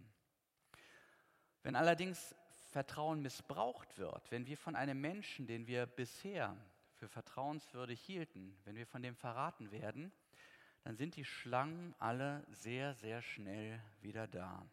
Wenn 1.64 1.76
allerdings 1.76 2.36
Vertrauen 2.72 3.22
missbraucht 3.22 3.98
wird, 3.98 4.30
wenn 4.30 4.46
wir 4.46 4.58
von 4.58 4.76
einem 4.76 5.02
Menschen, 5.02 5.48
den 5.48 5.66
wir 5.66 5.88
bisher 5.88 6.56
für 6.94 7.08
vertrauenswürdig 7.08 8.00
hielten, 8.00 8.56
wenn 8.66 8.76
wir 8.76 8.86
von 8.86 9.02
dem 9.02 9.16
verraten 9.16 9.72
werden, 9.72 10.12
dann 10.84 10.96
sind 10.96 11.16
die 11.16 11.26
Schlangen 11.26 11.94
alle 12.00 12.46
sehr, 12.50 12.94
sehr 12.96 13.22
schnell 13.22 13.82
wieder 14.02 14.28
da. 14.28 14.66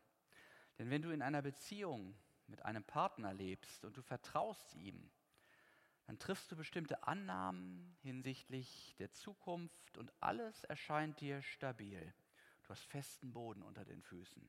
Denn 0.79 0.90
wenn 0.90 1.03
du 1.03 1.11
in 1.11 1.23
einer 1.23 1.42
Beziehung 1.42 2.14
mit 2.47 2.64
einem 2.64 2.85
Partner 2.85 3.33
lebst 3.33 3.85
und 3.85 3.97
du 3.97 4.03
vertraust 4.03 4.75
ihm, 4.75 5.11
dann 6.07 6.19
triffst 6.19 6.51
du 6.53 6.57
bestimmte 6.57 7.03
Annahmen 7.03 7.97
hinsichtlich 8.03 8.95
der 8.99 9.11
Zukunft 9.11 9.99
und 9.99 10.12
alles 10.21 10.62
erscheint 10.64 11.21
dir 11.21 11.42
stabil. 11.42 12.14
Du 12.62 12.71
hast 12.71 12.85
festen 12.85 13.33
Boden 13.33 13.62
unter 13.62 13.85
den 13.85 14.03
Füßen. 14.03 14.49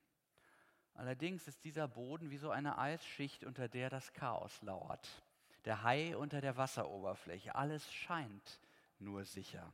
Allerdings 0.94 1.48
ist 1.48 1.64
dieser 1.64 1.88
Boden 1.88 2.30
wie 2.30 2.38
so 2.38 2.50
eine 2.50 2.78
Eisschicht, 2.78 3.44
unter 3.44 3.68
der 3.68 3.90
das 3.90 4.14
Chaos 4.14 4.62
lauert. 4.62 5.24
Der 5.66 5.84
Hai 5.84 6.16
unter 6.16 6.42
der 6.42 6.58
Wasseroberfläche. 6.58 7.56
Alles 7.56 7.92
scheint 7.92 8.60
nur 9.00 9.26
sicher. 9.26 9.72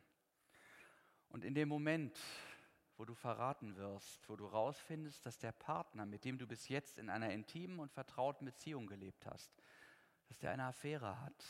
Und 1.33 1.43
in 1.43 1.55
dem 1.55 1.67
Moment, 1.67 2.15
wo 2.95 3.05
du 3.05 3.15
verraten 3.15 3.75
wirst, 3.75 4.29
wo 4.29 4.35
du 4.35 4.45
rausfindest, 4.45 5.25
dass 5.25 5.39
der 5.39 5.51
Partner, 5.51 6.05
mit 6.05 6.25
dem 6.25 6.37
du 6.37 6.45
bis 6.45 6.67
jetzt 6.67 6.99
in 6.99 7.09
einer 7.09 7.31
intimen 7.31 7.79
und 7.79 7.91
vertrauten 7.91 8.45
Beziehung 8.45 8.85
gelebt 8.85 9.25
hast, 9.25 9.51
dass 10.27 10.37
der 10.37 10.51
eine 10.51 10.65
Affäre 10.65 11.19
hat, 11.21 11.43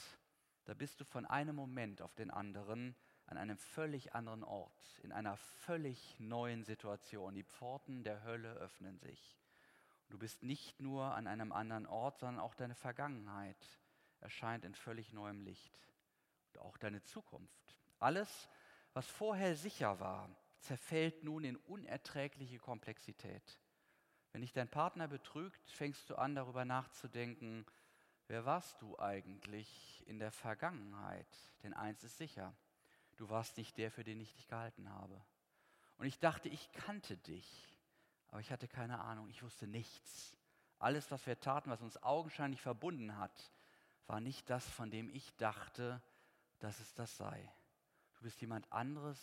da 0.64 0.74
bist 0.74 1.02
du 1.02 1.04
von 1.04 1.26
einem 1.26 1.58
Moment 1.58 2.02
auf 2.02 2.16
den 2.16 2.32
anderen 2.32 2.96
an 3.26 3.38
einem 3.38 3.58
völlig 3.58 4.16
anderen 4.16 4.46
Ort, 4.46 5.00
in 5.04 5.12
einer 5.12 5.36
völlig 5.36 6.18
neuen 6.18 6.64
Situation. 6.64 7.36
Die 7.36 7.44
Pforten 7.44 8.06
der 8.06 8.24
Hölle 8.24 8.54
öffnen 8.54 8.98
sich. 9.00 9.38
Du 10.10 10.18
bist 10.18 10.44
nicht 10.44 10.80
nur 10.80 11.14
an 11.14 11.28
einem 11.28 11.52
anderen 11.52 11.88
Ort, 11.88 12.20
sondern 12.20 12.40
auch 12.40 12.56
deine 12.56 12.76
Vergangenheit 12.76 13.80
erscheint 14.22 14.64
in 14.64 14.76
völlig 14.76 15.12
neuem 15.12 15.42
Licht. 15.42 15.78
Und 16.54 16.60
auch 16.62 16.78
deine 16.78 17.04
Zukunft. 17.04 17.82
Alles, 18.00 18.48
was 18.94 19.08
vorher 19.08 19.56
sicher 19.56 20.00
war, 20.00 20.30
zerfällt 20.60 21.24
nun 21.24 21.44
in 21.44 21.58
unerträgliche 21.58 22.60
Komplexität. 22.60 23.60
Wenn 24.32 24.42
dich 24.42 24.54
dein 24.54 24.70
Partner 24.70 25.08
betrügt, 25.08 25.70
fängst 25.70 26.10
du 26.10 26.16
an 26.16 26.36
darüber 26.36 26.66
nachzudenken, 26.66 27.66
wer 28.28 28.46
warst 28.46 28.82
du 28.82 28.98
eigentlich 28.98 30.04
in 30.08 30.20
der 30.20 30.32
Vergangenheit? 30.32 31.28
Denn 31.62 31.74
eins 31.74 32.04
ist 32.04 32.18
sicher, 32.18 32.56
du 33.18 33.30
warst 33.30 33.58
nicht 33.58 33.78
der, 33.78 33.92
für 33.92 34.04
den 34.04 34.20
ich 34.20 34.34
dich 34.34 34.48
gehalten 34.48 34.90
habe. 34.90 35.22
Und 35.98 36.08
ich 36.08 36.20
dachte, 36.20 36.50
ich 36.50 36.72
kannte 36.72 37.18
dich, 37.18 37.78
aber 38.30 38.42
ich 38.42 38.52
hatte 38.52 38.68
keine 38.68 39.00
Ahnung, 39.00 39.30
ich 39.30 39.44
wusste 39.44 39.68
nichts. 39.68 40.36
Alles, 40.80 41.12
was 41.12 41.26
wir 41.28 41.40
taten, 41.40 41.70
was 41.70 41.82
uns 41.82 42.02
augenscheinlich 42.02 42.62
verbunden 42.62 43.18
hat, 43.18 43.52
war 44.08 44.20
nicht 44.20 44.50
das, 44.50 44.68
von 44.68 44.90
dem 44.90 45.10
ich 45.10 45.36
dachte, 45.38 46.02
dass 46.60 46.80
es 46.80 46.94
das 46.94 47.16
sei. 47.16 47.52
Du 48.24 48.28
bist 48.28 48.40
jemand 48.40 48.72
anderes 48.72 49.20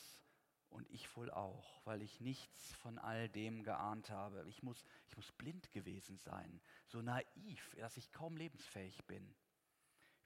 und 0.69 0.87
ich 0.91 1.17
wohl 1.17 1.31
auch, 1.31 1.81
weil 1.87 2.03
ich 2.03 2.21
nichts 2.21 2.75
von 2.75 2.99
all 2.99 3.31
dem 3.31 3.63
geahnt 3.63 4.11
habe. 4.11 4.45
Ich 4.47 4.63
muss, 4.63 4.85
ich 5.09 5.17
muss 5.17 5.33
blind 5.33 5.73
gewesen 5.73 6.19
sein, 6.19 6.61
so 6.85 7.01
naiv, 7.01 7.75
dass 7.79 7.97
ich 7.97 8.13
kaum 8.13 8.37
lebensfähig 8.37 9.03
bin. 9.07 9.35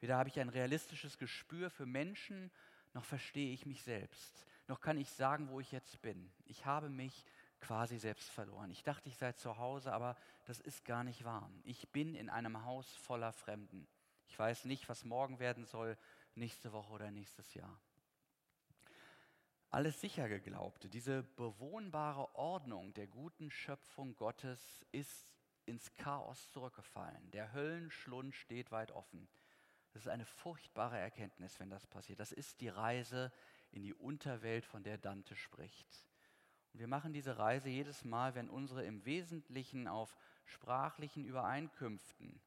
Weder 0.01 0.17
habe 0.17 0.29
ich 0.29 0.41
ein 0.41 0.49
realistisches 0.49 1.19
Gespür 1.19 1.71
für 1.71 1.87
Menschen, 1.87 2.51
noch 2.95 3.05
verstehe 3.05 3.55
ich 3.55 3.65
mich 3.65 3.85
selbst, 3.85 4.45
noch 4.67 4.81
kann 4.81 4.99
ich 4.99 5.09
sagen, 5.09 5.51
wo 5.51 5.61
ich 5.61 5.71
jetzt 5.71 6.03
bin. 6.03 6.33
Ich 6.45 6.67
habe 6.67 6.89
mich 6.89 7.25
quasi 7.61 7.97
selbst 7.97 8.29
verloren. 8.29 8.73
Ich 8.73 8.83
dachte, 8.83 9.09
ich 9.09 9.17
sei 9.17 9.31
zu 9.35 9.57
Hause, 9.57 9.93
aber 9.93 10.17
das 10.47 10.59
ist 10.59 10.85
gar 10.85 11.05
nicht 11.05 11.23
wahr. 11.23 11.49
Ich 11.63 11.91
bin 11.91 12.17
in 12.17 12.29
einem 12.29 12.65
Haus 12.65 12.93
voller 12.97 13.33
Fremden. 13.33 13.87
Ich 14.27 14.37
weiß 14.37 14.65
nicht, 14.65 14.89
was 14.89 15.05
morgen 15.05 15.39
werden 15.39 15.65
soll, 15.65 15.97
nächste 16.35 16.73
Woche 16.73 16.93
oder 16.93 17.13
nächstes 17.13 17.55
Jahr 17.55 17.81
alles 19.75 20.01
sicher 20.01 20.29
geglaubte, 20.29 20.89
diese 20.89 21.25
bewohnbare 21.25 22.35
Ordnung 22.37 22.95
der 22.95 23.09
guten 23.09 23.51
Schöpfung 23.51 24.15
Gottes 24.15 24.85
ist 24.93 25.27
ins 25.67 25.93
Chaos 25.95 26.49
zurückgefallen. 26.51 27.31
Der 27.33 27.53
Höllenschlund 27.53 28.37
steht 28.37 28.71
weit 28.71 28.93
offen. 28.93 29.27
Das 29.93 30.03
ist 30.03 30.09
eine 30.09 30.25
furchtbare 30.25 30.99
Erkenntnis, 30.99 31.59
wenn 31.59 31.71
das 31.71 31.87
passiert. 31.89 32.21
Das 32.21 32.31
ist 32.31 32.61
die 32.61 32.69
Reise 32.69 33.33
in 33.73 33.83
die 33.83 33.95
Unterwelt, 33.95 34.65
von 34.65 34.85
der 34.85 34.97
Dante 34.97 35.35
spricht. 35.35 36.07
Und 36.73 36.81
wir 36.81 36.89
machen 36.89 37.13
diese 37.13 37.39
Reise 37.39 37.69
jedes 37.69 38.05
Mal, 38.05 38.37
wenn 38.37 38.49
unsere 38.49 38.85
im 38.85 39.05
Wesentlichen 39.05 39.89
auf 39.89 40.17
sprachlichen 40.45 41.25
Übereinkünften 41.25 42.41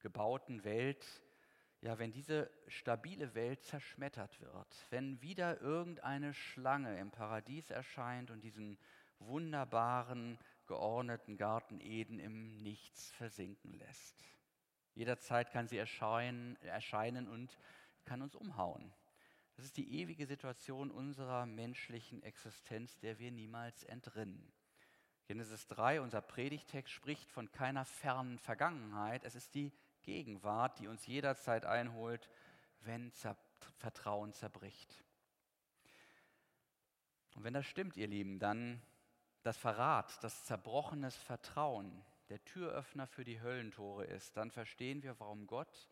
gebauten 0.00 0.64
Welt 0.64 1.06
ja, 1.80 1.98
wenn 1.98 2.12
diese 2.12 2.50
stabile 2.66 3.34
Welt 3.34 3.62
zerschmettert 3.62 4.40
wird, 4.40 4.86
wenn 4.90 5.20
wieder 5.22 5.60
irgendeine 5.60 6.34
Schlange 6.34 6.98
im 6.98 7.10
Paradies 7.10 7.70
erscheint 7.70 8.30
und 8.30 8.42
diesen 8.42 8.78
wunderbaren, 9.20 10.38
geordneten 10.66 11.36
Garten 11.36 11.80
Eden 11.80 12.18
im 12.18 12.62
Nichts 12.62 13.10
versinken 13.12 13.72
lässt. 13.74 14.24
Jederzeit 14.94 15.50
kann 15.50 15.68
sie 15.68 15.78
erscheinen, 15.78 16.56
erscheinen 16.62 17.28
und 17.28 17.56
kann 18.04 18.22
uns 18.22 18.34
umhauen. 18.34 18.92
Das 19.54 19.64
ist 19.64 19.76
die 19.76 20.00
ewige 20.00 20.26
Situation 20.26 20.90
unserer 20.90 21.46
menschlichen 21.46 22.22
Existenz, 22.22 22.98
der 22.98 23.18
wir 23.18 23.30
niemals 23.30 23.84
entrinnen. 23.84 24.52
Genesis 25.26 25.66
3, 25.68 26.00
unser 26.00 26.22
Predigtext, 26.22 26.92
spricht 26.92 27.30
von 27.30 27.50
keiner 27.50 27.84
fernen 27.84 28.38
Vergangenheit. 28.38 29.24
Es 29.24 29.34
ist 29.34 29.54
die 29.54 29.72
Gegenwart, 30.08 30.78
die 30.78 30.88
uns 30.88 31.06
jederzeit 31.06 31.66
einholt, 31.66 32.30
wenn 32.80 33.12
Vertrauen 33.76 34.32
zerbricht. 34.32 35.04
Und 37.34 37.44
wenn 37.44 37.52
das 37.52 37.66
stimmt, 37.66 37.98
ihr 37.98 38.06
Lieben, 38.06 38.38
dann 38.38 38.80
das 39.42 39.58
Verrat, 39.58 40.24
das 40.24 40.46
zerbrochenes 40.46 41.14
Vertrauen, 41.14 42.02
der 42.30 42.42
Türöffner 42.46 43.06
für 43.06 43.22
die 43.22 43.42
Höllentore 43.42 44.06
ist, 44.06 44.34
dann 44.38 44.50
verstehen 44.50 45.02
wir, 45.02 45.20
warum 45.20 45.46
Gott 45.46 45.90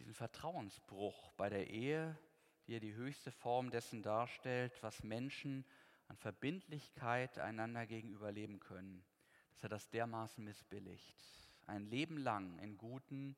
diesen 0.00 0.14
Vertrauensbruch 0.14 1.30
bei 1.34 1.48
der 1.48 1.70
Ehe, 1.70 2.18
die 2.66 2.72
ja 2.72 2.80
die 2.80 2.94
höchste 2.94 3.30
Form 3.30 3.70
dessen 3.70 4.02
darstellt, 4.02 4.82
was 4.82 5.04
Menschen 5.04 5.64
an 6.08 6.16
Verbindlichkeit 6.16 7.38
einander 7.38 7.86
gegenüber 7.86 8.32
leben 8.32 8.58
können, 8.58 9.04
dass 9.52 9.62
er 9.62 9.68
das 9.68 9.88
dermaßen 9.90 10.42
missbilligt. 10.42 11.47
Ein 11.68 11.84
Leben 11.84 12.16
lang 12.16 12.58
in 12.58 12.78
guten 12.78 13.36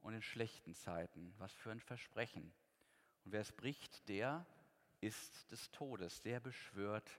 und 0.00 0.14
in 0.14 0.22
schlechten 0.22 0.74
Zeiten. 0.74 1.34
Was 1.38 1.52
für 1.52 1.72
ein 1.72 1.80
Versprechen. 1.80 2.54
Und 3.24 3.32
wer 3.32 3.40
es 3.40 3.52
bricht, 3.52 4.08
der 4.08 4.46
ist 5.00 5.50
des 5.50 5.70
Todes, 5.72 6.22
der 6.22 6.38
beschwört 6.38 7.10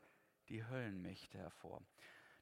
die 0.47 0.65
Höllenmächte 0.65 1.37
hervor. 1.37 1.81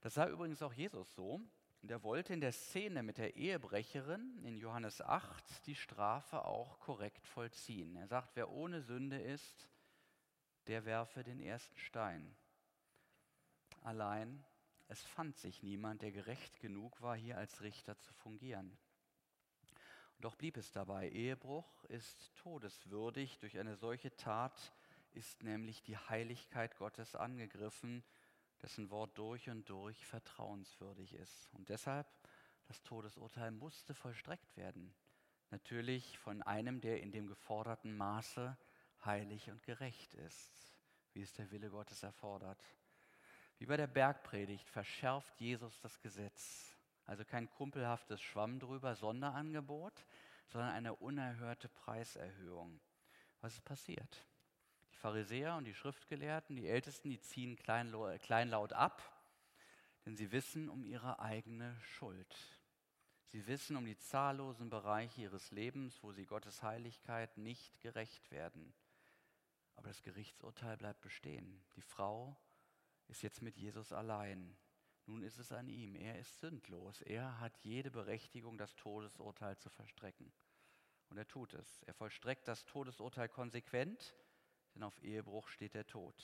Das 0.02 0.14
sah 0.14 0.28
übrigens 0.28 0.62
auch 0.62 0.74
Jesus 0.74 1.14
so. 1.16 1.42
Und 1.82 1.90
er 1.90 2.04
wollte 2.04 2.34
in 2.34 2.42
der 2.42 2.52
Szene 2.52 3.02
mit 3.02 3.18
der 3.18 3.36
Ehebrecherin 3.36 4.40
in 4.44 4.56
Johannes 4.56 5.02
8 5.02 5.66
die 5.66 5.76
Strafe 5.76 6.46
auch 6.46 6.80
korrekt 6.80 7.26
vollziehen. 7.26 7.96
Er 7.96 8.08
sagt, 8.08 8.36
wer 8.36 8.52
ohne 8.52 8.84
Sünde 8.84 9.20
ist, 9.20 9.68
der 10.68 10.86
werfe 10.86 11.24
den 11.24 11.40
ersten 11.40 11.76
Stein. 11.80 12.36
Allein, 13.82 14.46
es 14.92 15.02
fand 15.04 15.38
sich 15.38 15.64
niemand, 15.64 16.02
der 16.02 16.12
gerecht 16.12 16.60
genug 16.60 17.02
war, 17.02 17.16
hier 17.16 17.38
als 17.38 17.62
Richter 17.62 17.98
zu 17.98 18.14
fungieren. 18.14 18.78
Doch 20.20 20.36
blieb 20.36 20.58
es 20.58 20.74
dabei. 20.74 21.10
Ehebruch 21.10 21.86
ist 21.86 22.36
todeswürdig. 22.36 23.40
Durch 23.40 23.58
eine 23.58 23.78
solche 23.78 24.14
Tat 24.18 24.74
ist 25.14 25.44
nämlich 25.44 25.82
die 25.82 25.98
Heiligkeit 25.98 26.76
Gottes 26.76 27.16
angegriffen, 27.16 28.04
dessen 28.62 28.90
Wort 28.90 29.18
durch 29.18 29.50
und 29.50 29.70
durch 29.70 30.06
vertrauenswürdig 30.06 31.14
ist. 31.14 31.50
Und 31.54 31.70
deshalb, 31.70 32.06
das 32.66 32.84
Todesurteil 32.84 33.52
musste 33.52 33.94
vollstreckt 33.94 34.58
werden. 34.58 34.94
Natürlich 35.52 36.18
von 36.18 36.42
einem, 36.42 36.82
der 36.82 37.02
in 37.02 37.14
dem 37.14 37.28
geforderten 37.28 37.96
Maße 37.96 38.58
heilig 39.06 39.50
und 39.50 39.64
gerecht 39.64 40.14
ist, 40.16 40.76
wie 41.14 41.22
es 41.22 41.32
der 41.32 41.50
Wille 41.50 41.70
Gottes 41.70 42.04
erfordert. 42.04 42.62
Wie 43.62 43.68
bei 43.68 43.78
der 43.78 43.86
Bergpredigt 43.86 44.68
verschärft 44.72 45.40
Jesus 45.40 45.80
das 45.82 46.02
Gesetz. 46.02 46.76
Also 47.06 47.24
kein 47.24 47.48
kumpelhaftes 47.48 48.20
Schwamm 48.20 48.60
drüber, 48.60 48.96
Sonderangebot, 48.96 50.04
sondern 50.48 50.72
eine 50.72 50.96
unerhörte 50.96 51.70
Preiserhöhung. 51.70 52.82
Was 53.40 53.54
ist 53.54 53.64
passiert? 53.64 54.26
Die 54.92 54.96
Pharisäer 54.96 55.58
und 55.58 55.66
die 55.66 55.76
Schriftgelehrten, 55.76 56.56
die 56.56 56.68
Ältesten, 56.68 57.12
die 57.12 57.22
ziehen 57.22 57.56
kleinlaut 57.56 58.74
ab, 58.74 59.04
denn 60.08 60.16
sie 60.16 60.32
wissen 60.32 60.68
um 60.68 60.84
ihre 60.84 61.20
eigene 61.20 61.80
Schuld. 61.82 62.36
Sie 63.28 63.46
wissen 63.46 63.78
um 63.78 63.86
die 63.86 64.00
zahllosen 64.00 64.72
Bereiche 64.72 65.22
ihres 65.22 65.52
Lebens, 65.52 66.02
wo 66.02 66.12
sie 66.12 66.26
Gottes 66.26 66.64
Heiligkeit 66.64 67.38
nicht 67.38 67.80
gerecht 67.80 68.32
werden. 68.32 68.74
Aber 69.76 69.90
das 69.90 70.02
Gerichtsurteil 70.02 70.78
bleibt 70.78 71.02
bestehen. 71.02 71.62
Die 71.76 71.84
Frau 71.84 72.36
ist 73.12 73.22
jetzt 73.22 73.42
mit 73.42 73.58
Jesus 73.58 73.92
allein. 73.92 74.58
Nun 75.06 75.22
ist 75.22 75.38
es 75.38 75.52
an 75.52 75.68
ihm. 75.68 75.96
Er 75.96 76.18
ist 76.18 76.40
sündlos. 76.40 77.02
Er 77.02 77.40
hat 77.40 77.58
jede 77.60 77.92
Berechtigung, 77.92 78.58
das 78.58 78.76
Todesurteil 78.76 79.58
zu 79.58 79.70
verstrecken. 79.70 80.32
Und 81.10 81.18
er 81.18 81.28
tut 81.28 81.54
es. 81.54 81.84
Er 81.84 81.94
vollstreckt 81.94 82.48
das 82.48 82.64
Todesurteil 82.64 83.28
konsequent, 83.28 84.16
denn 84.74 84.84
auf 84.84 85.04
Ehebruch 85.04 85.50
steht 85.50 85.74
der 85.74 85.86
Tod. 85.86 86.16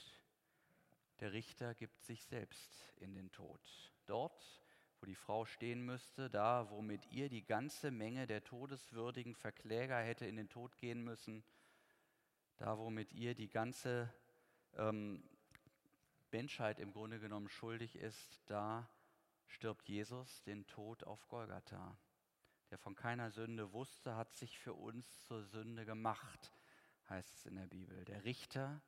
Der 1.19 1.34
Richter 1.34 1.76
gibt 1.76 2.02
sich 2.02 2.23
selbst 2.26 2.93
in 2.95 3.13
den 3.13 3.32
Tod. 3.32 3.60
Dort, 4.06 4.63
wo 5.02 5.06
die 5.06 5.15
Frau 5.15 5.45
stehen 5.45 5.82
müsste, 5.82 6.30
da, 6.30 6.69
wo 6.69 6.82
mit 6.82 7.06
ihr 7.12 7.28
die 7.28 7.43
ganze 7.43 7.91
Menge 7.91 8.28
der 8.28 8.43
todeswürdigen 8.45 9.36
Verkläger 9.36 9.97
hätte 9.97 10.26
in 10.26 10.38
den 10.38 10.47
Tod 10.47 10.78
gehen 10.78 11.04
müssen, 11.04 11.43
da, 12.56 12.78
wo 12.78 12.89
mit 12.89 13.12
ihr 13.12 13.36
die 13.36 13.50
ganze 13.50 14.13
ähm, 14.78 15.21
Menschheit 16.32 16.80
im 16.80 16.92
Grunde 16.92 17.20
genommen 17.20 17.50
schuldig 17.50 17.96
ist, 17.96 18.42
da 18.46 18.90
stirbt 19.48 19.88
Jesus 19.88 20.44
den 20.44 20.68
Tod 20.68 21.04
auf 21.04 21.28
Golgatha. 21.28 21.98
Der 22.70 22.78
von 22.78 22.96
keiner 22.96 23.32
Sünde 23.32 23.72
wusste, 23.72 24.16
hat 24.16 24.34
sich 24.36 24.60
für 24.60 24.74
uns 24.74 25.26
zur 25.26 25.44
Sünde 25.44 25.86
gemacht, 25.86 26.52
heißt 27.10 27.34
es 27.34 27.46
in 27.46 27.56
der 27.56 27.68
Bibel. 27.68 28.04
Der 28.06 28.26
Richter 28.26 28.82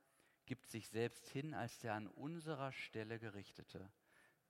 gibt 0.45 0.67
sich 0.67 0.89
selbst 0.89 1.29
hin 1.29 1.53
als 1.53 1.79
der 1.79 1.93
an 1.93 2.07
unserer 2.07 2.71
Stelle 2.71 3.19
Gerichtete. 3.19 3.89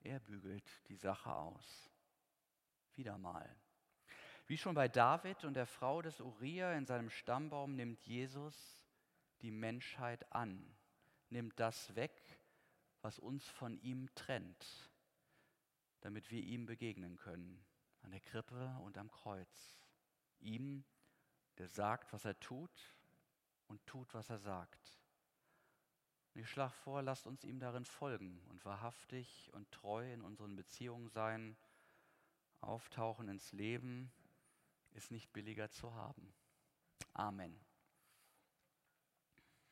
Er 0.02 0.20
bügelt 0.20 0.88
die 0.88 0.96
Sache 0.96 1.34
aus. 1.34 1.92
Wieder 2.96 3.18
mal. 3.18 3.56
Wie 4.48 4.58
schon 4.58 4.74
bei 4.74 4.88
David 4.88 5.44
und 5.44 5.54
der 5.54 5.68
Frau 5.68 6.02
des 6.02 6.20
Uriah 6.22 6.74
in 6.74 6.86
seinem 6.86 7.10
Stammbaum 7.12 7.76
nimmt 7.76 8.02
Jesus 8.02 8.88
die 9.42 9.52
Menschheit 9.52 10.32
an, 10.34 10.76
nimmt 11.30 11.60
das 11.60 11.96
weg, 11.96 12.29
was 13.02 13.20
uns 13.20 13.48
von 13.48 13.78
ihm 13.82 14.14
trennt, 14.16 14.92
damit 16.02 16.32
wir 16.32 16.42
ihm 16.42 16.66
begegnen 16.66 17.18
können, 17.18 17.64
an 18.02 18.12
der 18.12 18.20
Krippe 18.20 18.78
und 18.84 18.98
am 18.98 19.12
Kreuz. 19.12 19.80
Ihm, 20.40 20.84
der 21.58 21.68
sagt, 21.68 22.14
was 22.14 22.26
er 22.26 22.40
tut 22.40 22.96
und 23.68 23.86
tut, 23.86 24.14
was 24.14 24.30
er 24.30 24.40
sagt. 24.40 25.00
Und 26.34 26.42
ich 26.42 26.50
schlage 26.50 26.74
vor, 26.74 27.02
lasst 27.02 27.28
uns 27.28 27.44
ihm 27.44 27.60
darin 27.60 27.86
folgen 27.86 28.42
und 28.50 28.64
wahrhaftig 28.64 29.50
und 29.54 29.72
treu 29.72 30.14
in 30.14 30.22
unseren 30.22 30.56
Beziehungen 30.56 31.10
sein. 31.10 31.58
Auftauchen 32.62 33.30
ins 33.30 33.52
Leben 33.52 34.12
ist 34.92 35.12
nicht 35.12 35.32
billiger 35.34 35.70
zu 35.70 35.94
haben. 35.94 36.34
Amen. 37.14 37.69